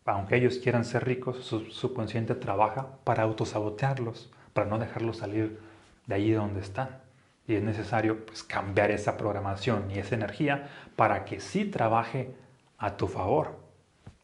aunque 0.06 0.38
ellos 0.38 0.58
quieran 0.58 0.86
ser 0.86 1.06
ricos, 1.06 1.44
su 1.44 1.72
subconsciente 1.72 2.36
trabaja 2.36 2.88
para 3.04 3.24
autosabotearlos, 3.24 4.32
para 4.54 4.68
no 4.68 4.80
dejarlos 4.80 5.18
salir 5.18 5.60
de 6.08 6.16
allí 6.16 6.32
donde 6.32 6.62
están. 6.62 7.00
Y 7.48 7.56
es 7.56 7.64
necesario 7.64 8.26
pues, 8.26 8.44
cambiar 8.44 8.92
esa 8.92 9.18
programación 9.18 9.90
y 9.92 10.00
esa 10.00 10.16
energía 10.16 10.70
para 10.96 11.26
que 11.26 11.40
sí 11.40 11.66
trabaje 11.66 12.34
a 12.78 12.98
tu 12.98 13.08
favor. 13.08 13.60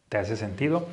¿Te 0.09 0.17
hace 0.17 0.35
sentido? 0.35 0.87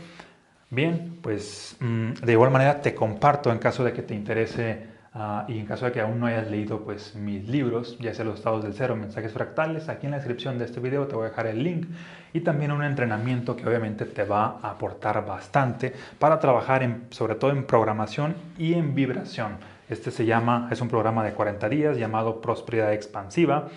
Bien, 0.73 1.19
pues 1.21 1.77
mm, 1.81 2.13
de 2.25 2.33
igual 2.33 2.51
manera 2.51 2.81
te 2.81 2.95
comparto 2.95 3.53
en 3.53 3.59
caso 3.59 3.85
de 3.85 3.93
que 3.93 4.01
te 4.01 4.15
interese 4.15 4.87
ah, 5.13 5.45
y 5.47 5.59
en 5.59 5.67
caso 5.67 5.85
de 5.85 5.93
que 5.93 6.01
aún 6.01 6.19
no 6.19 6.25
hayas 6.25 6.51
leído 6.51 6.83
pues 6.83 7.15
mis 7.15 7.47
libros, 7.47 7.99
ya 8.01 8.15
sea 8.15 8.25
los 8.25 8.39
estados 8.39 8.65
del 8.65 8.73
cero, 8.73 8.97
mensajes 8.97 9.35
fractales, 9.35 9.91
aquí 9.91 10.07
en 10.07 10.13
la 10.13 10.17
descripción 10.17 10.59
de 10.59 10.65
este 10.65 10.81
video 10.81 11.07
te 11.07 11.15
voy 11.15 11.27
a 11.27 11.29
dejar 11.29 11.47
el 11.47 11.63
link 11.63 11.89
y 12.33 12.41
también 12.41 12.73
un 12.73 12.83
entrenamiento 12.83 13.55
que 13.55 13.69
obviamente 13.69 14.07
te 14.07 14.25
va 14.25 14.61
a 14.63 14.71
aportar 14.71 15.27
bastante 15.27 15.93
para 16.19 16.41
trabajar 16.41 17.01
sobre 17.11 17.35
todo 17.35 17.51
en 17.51 17.65
programación 17.65 18.35
y 18.57 18.73
en 18.73 18.95
vibración. 18.95 19.59
Este 19.91 20.11
se 20.11 20.25
llama, 20.25 20.71
es 20.73 20.81
un 20.81 20.89
programa 20.89 21.23
de 21.23 21.33
40 21.35 21.69
días 21.69 21.99
llamado 21.99 22.41
Prosperidad 22.41 22.95
Expansiva. 22.95 23.69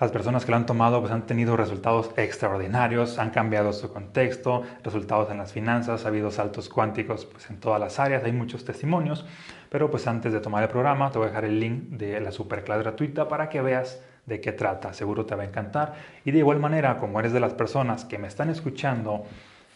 Las 0.00 0.12
personas 0.12 0.44
que 0.44 0.52
lo 0.52 0.56
han 0.56 0.66
tomado 0.66 1.00
pues, 1.00 1.12
han 1.12 1.26
tenido 1.26 1.56
resultados 1.56 2.12
extraordinarios, 2.16 3.18
han 3.18 3.30
cambiado 3.30 3.72
su 3.72 3.92
contexto, 3.92 4.62
resultados 4.84 5.28
en 5.32 5.38
las 5.38 5.52
finanzas, 5.52 6.04
ha 6.04 6.08
habido 6.08 6.30
saltos 6.30 6.68
cuánticos 6.68 7.24
pues, 7.26 7.50
en 7.50 7.58
todas 7.58 7.80
las 7.80 7.98
áreas, 7.98 8.22
hay 8.22 8.30
muchos 8.30 8.64
testimonios, 8.64 9.26
pero 9.68 9.90
pues 9.90 10.06
antes 10.06 10.32
de 10.32 10.38
tomar 10.38 10.62
el 10.62 10.68
programa 10.68 11.10
te 11.10 11.18
voy 11.18 11.26
a 11.26 11.28
dejar 11.30 11.46
el 11.46 11.58
link 11.58 11.88
de 11.90 12.20
la 12.20 12.30
superclase 12.30 12.82
gratuita 12.82 13.26
para 13.26 13.48
que 13.48 13.60
veas 13.60 14.00
de 14.24 14.40
qué 14.40 14.52
trata, 14.52 14.92
seguro 14.92 15.26
te 15.26 15.34
va 15.34 15.42
a 15.42 15.46
encantar. 15.46 15.94
Y 16.24 16.30
de 16.30 16.38
igual 16.38 16.60
manera, 16.60 16.98
como 16.98 17.18
eres 17.18 17.32
de 17.32 17.40
las 17.40 17.54
personas 17.54 18.04
que 18.04 18.18
me 18.18 18.28
están 18.28 18.50
escuchando 18.50 19.24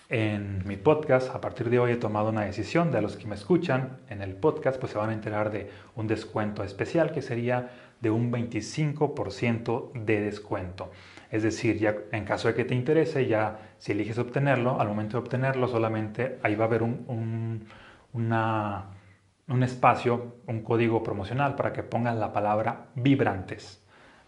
en 0.09 0.63
mi 0.69 0.77
podcast, 0.77 1.35
a 1.35 1.41
partir 1.41 1.69
de 1.69 1.81
hoy 1.81 1.93
he 1.93 1.97
tomado 1.97 2.29
una 2.29 2.43
decisión, 2.43 2.93
de 2.93 3.01
los 3.01 3.17
que 3.17 3.27
me 3.27 3.35
escuchan 3.35 3.97
en 4.09 4.23
el 4.23 4.35
podcast, 4.35 4.79
pues 4.79 4.93
se 4.93 4.99
van 4.99 5.11
a 5.11 5.15
enterar 5.15 5.51
de 5.51 5.71
un 5.97 6.07
descuento 6.07 6.63
especial 6.63 7.11
que 7.11 7.23
sería 7.23 7.71
de 8.03 8.11
un 8.11 8.31
25% 8.33 9.93
de 9.93 10.21
descuento. 10.21 10.91
Es 11.31 11.45
decir, 11.45 11.79
ya 11.79 11.95
en 12.11 12.25
caso 12.25 12.49
de 12.49 12.55
que 12.55 12.65
te 12.65 12.75
interese, 12.75 13.27
ya 13.27 13.75
si 13.79 13.93
eliges 13.93 14.19
obtenerlo, 14.19 14.81
al 14.81 14.89
momento 14.89 15.17
de 15.17 15.23
obtenerlo 15.23 15.69
solamente 15.69 16.39
ahí 16.43 16.57
va 16.57 16.65
a 16.65 16.69
haber 16.69 16.83
un, 16.83 17.65
un 18.13 19.63
espacio, 19.63 20.37
un 20.47 20.63
código 20.63 21.03
promocional 21.03 21.55
para 21.55 21.73
que 21.73 21.85
pongas 21.85 22.17
la 22.17 22.33
palabra 22.33 22.89
vibrantes. 22.97 23.81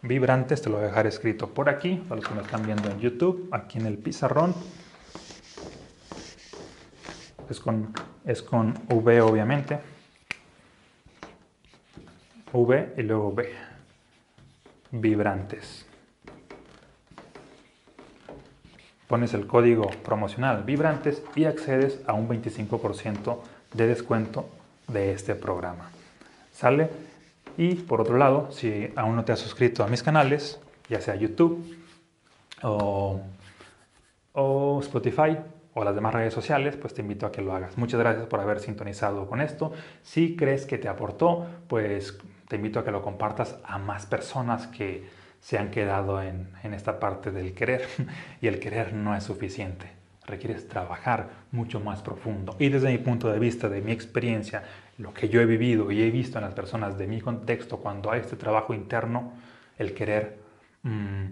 Vibrantes 0.02 0.62
te 0.62 0.70
lo 0.70 0.76
voy 0.76 0.84
a 0.84 0.88
dejar 0.88 1.06
escrito 1.06 1.48
por 1.48 1.68
aquí, 1.68 1.96
para 2.08 2.20
los 2.20 2.28
que 2.28 2.34
me 2.34 2.42
están 2.42 2.64
viendo 2.64 2.88
en 2.90 3.00
YouTube, 3.00 3.48
aquí 3.52 3.78
en 3.78 3.86
el 3.86 3.98
pizarrón. 3.98 4.54
Es 7.50 7.58
con, 7.58 7.92
es 8.24 8.40
con 8.42 8.74
V 8.88 9.20
obviamente. 9.20 9.93
V 12.54 12.94
y 12.96 13.02
luego 13.02 13.32
B. 13.32 13.50
Vibrantes. 14.92 15.86
Pones 19.08 19.34
el 19.34 19.46
código 19.46 19.90
promocional 20.04 20.62
Vibrantes 20.62 21.22
y 21.34 21.44
accedes 21.44 22.00
a 22.06 22.12
un 22.12 22.28
25% 22.28 23.38
de 23.74 23.86
descuento 23.88 24.48
de 24.86 25.12
este 25.12 25.34
programa. 25.34 25.90
¿Sale? 26.52 26.90
Y 27.56 27.74
por 27.74 28.00
otro 28.00 28.16
lado, 28.16 28.50
si 28.52 28.92
aún 28.94 29.16
no 29.16 29.24
te 29.24 29.32
has 29.32 29.40
suscrito 29.40 29.82
a 29.82 29.88
mis 29.88 30.02
canales, 30.02 30.60
ya 30.88 31.00
sea 31.00 31.16
YouTube 31.16 31.76
o, 32.62 33.20
o 34.32 34.80
Spotify, 34.80 35.38
o 35.74 35.82
las 35.82 35.94
demás 35.94 36.14
redes 36.14 36.32
sociales, 36.32 36.76
pues 36.76 36.94
te 36.94 37.02
invito 37.02 37.26
a 37.26 37.32
que 37.32 37.42
lo 37.42 37.52
hagas. 37.52 37.76
Muchas 37.76 37.98
gracias 37.98 38.26
por 38.26 38.38
haber 38.38 38.60
sintonizado 38.60 39.26
con 39.26 39.40
esto. 39.40 39.72
Si 40.02 40.36
crees 40.36 40.66
que 40.66 40.78
te 40.78 40.88
aportó, 40.88 41.46
pues 41.66 42.16
te 42.48 42.56
invito 42.56 42.80
a 42.80 42.84
que 42.84 42.90
lo 42.90 43.02
compartas 43.02 43.56
a 43.64 43.78
más 43.78 44.06
personas 44.06 44.66
que 44.66 45.08
se 45.40 45.58
han 45.58 45.70
quedado 45.70 46.22
en, 46.22 46.48
en 46.62 46.74
esta 46.74 46.98
parte 47.00 47.30
del 47.30 47.54
querer. 47.54 47.86
y 48.40 48.46
el 48.46 48.58
querer 48.58 48.94
no 48.94 49.14
es 49.16 49.24
suficiente. 49.24 49.90
Requieres 50.26 50.68
trabajar 50.68 51.28
mucho 51.52 51.80
más 51.80 52.00
profundo. 52.00 52.56
Y 52.58 52.70
desde 52.70 52.90
mi 52.90 52.98
punto 52.98 53.30
de 53.30 53.38
vista, 53.38 53.68
de 53.68 53.82
mi 53.82 53.92
experiencia, 53.92 54.64
lo 54.98 55.12
que 55.12 55.28
yo 55.28 55.40
he 55.40 55.46
vivido 55.46 55.90
y 55.90 56.02
he 56.02 56.10
visto 56.10 56.38
en 56.38 56.44
las 56.44 56.54
personas 56.54 56.96
de 56.96 57.06
mi 57.06 57.20
contexto, 57.20 57.78
cuando 57.78 58.10
hay 58.10 58.20
este 58.20 58.36
trabajo 58.36 58.74
interno, 58.74 59.32
el 59.78 59.94
querer... 59.94 60.38
Mmm, 60.82 61.26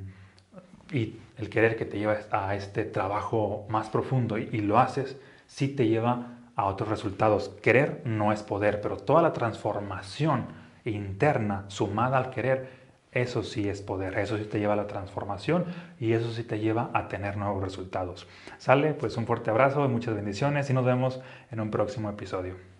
y 0.92 1.16
el 1.38 1.48
querer 1.48 1.76
que 1.76 1.86
te 1.86 1.98
lleva 1.98 2.18
a 2.30 2.54
este 2.54 2.84
trabajo 2.84 3.66
más 3.68 3.88
profundo 3.88 4.38
y, 4.38 4.60
lo 4.60 4.78
haces, 4.78 5.16
sí 5.46 5.68
te 5.68 5.88
lleva 5.88 6.38
a 6.54 6.66
otros 6.66 6.88
resultados. 6.88 7.48
Querer 7.62 8.02
no 8.04 8.32
es 8.32 8.42
poder, 8.42 8.80
pero 8.80 8.98
toda 8.98 9.22
la 9.22 9.32
transformación 9.32 10.46
interna 10.90 11.64
sumada 11.68 12.18
al 12.18 12.30
querer, 12.30 12.82
eso 13.12 13.42
sí 13.42 13.68
es 13.68 13.82
poder, 13.82 14.18
eso 14.18 14.38
sí 14.38 14.44
te 14.44 14.58
lleva 14.58 14.72
a 14.72 14.76
la 14.76 14.86
transformación 14.86 15.66
y 16.00 16.12
eso 16.12 16.32
sí 16.32 16.44
te 16.44 16.58
lleva 16.58 16.90
a 16.94 17.08
tener 17.08 17.36
nuevos 17.36 17.62
resultados. 17.62 18.26
Sale, 18.58 18.94
pues 18.94 19.16
un 19.16 19.26
fuerte 19.26 19.50
abrazo, 19.50 19.86
muchas 19.88 20.14
bendiciones 20.14 20.70
y 20.70 20.72
nos 20.72 20.84
vemos 20.84 21.20
en 21.50 21.60
un 21.60 21.70
próximo 21.70 22.08
episodio. 22.08 22.71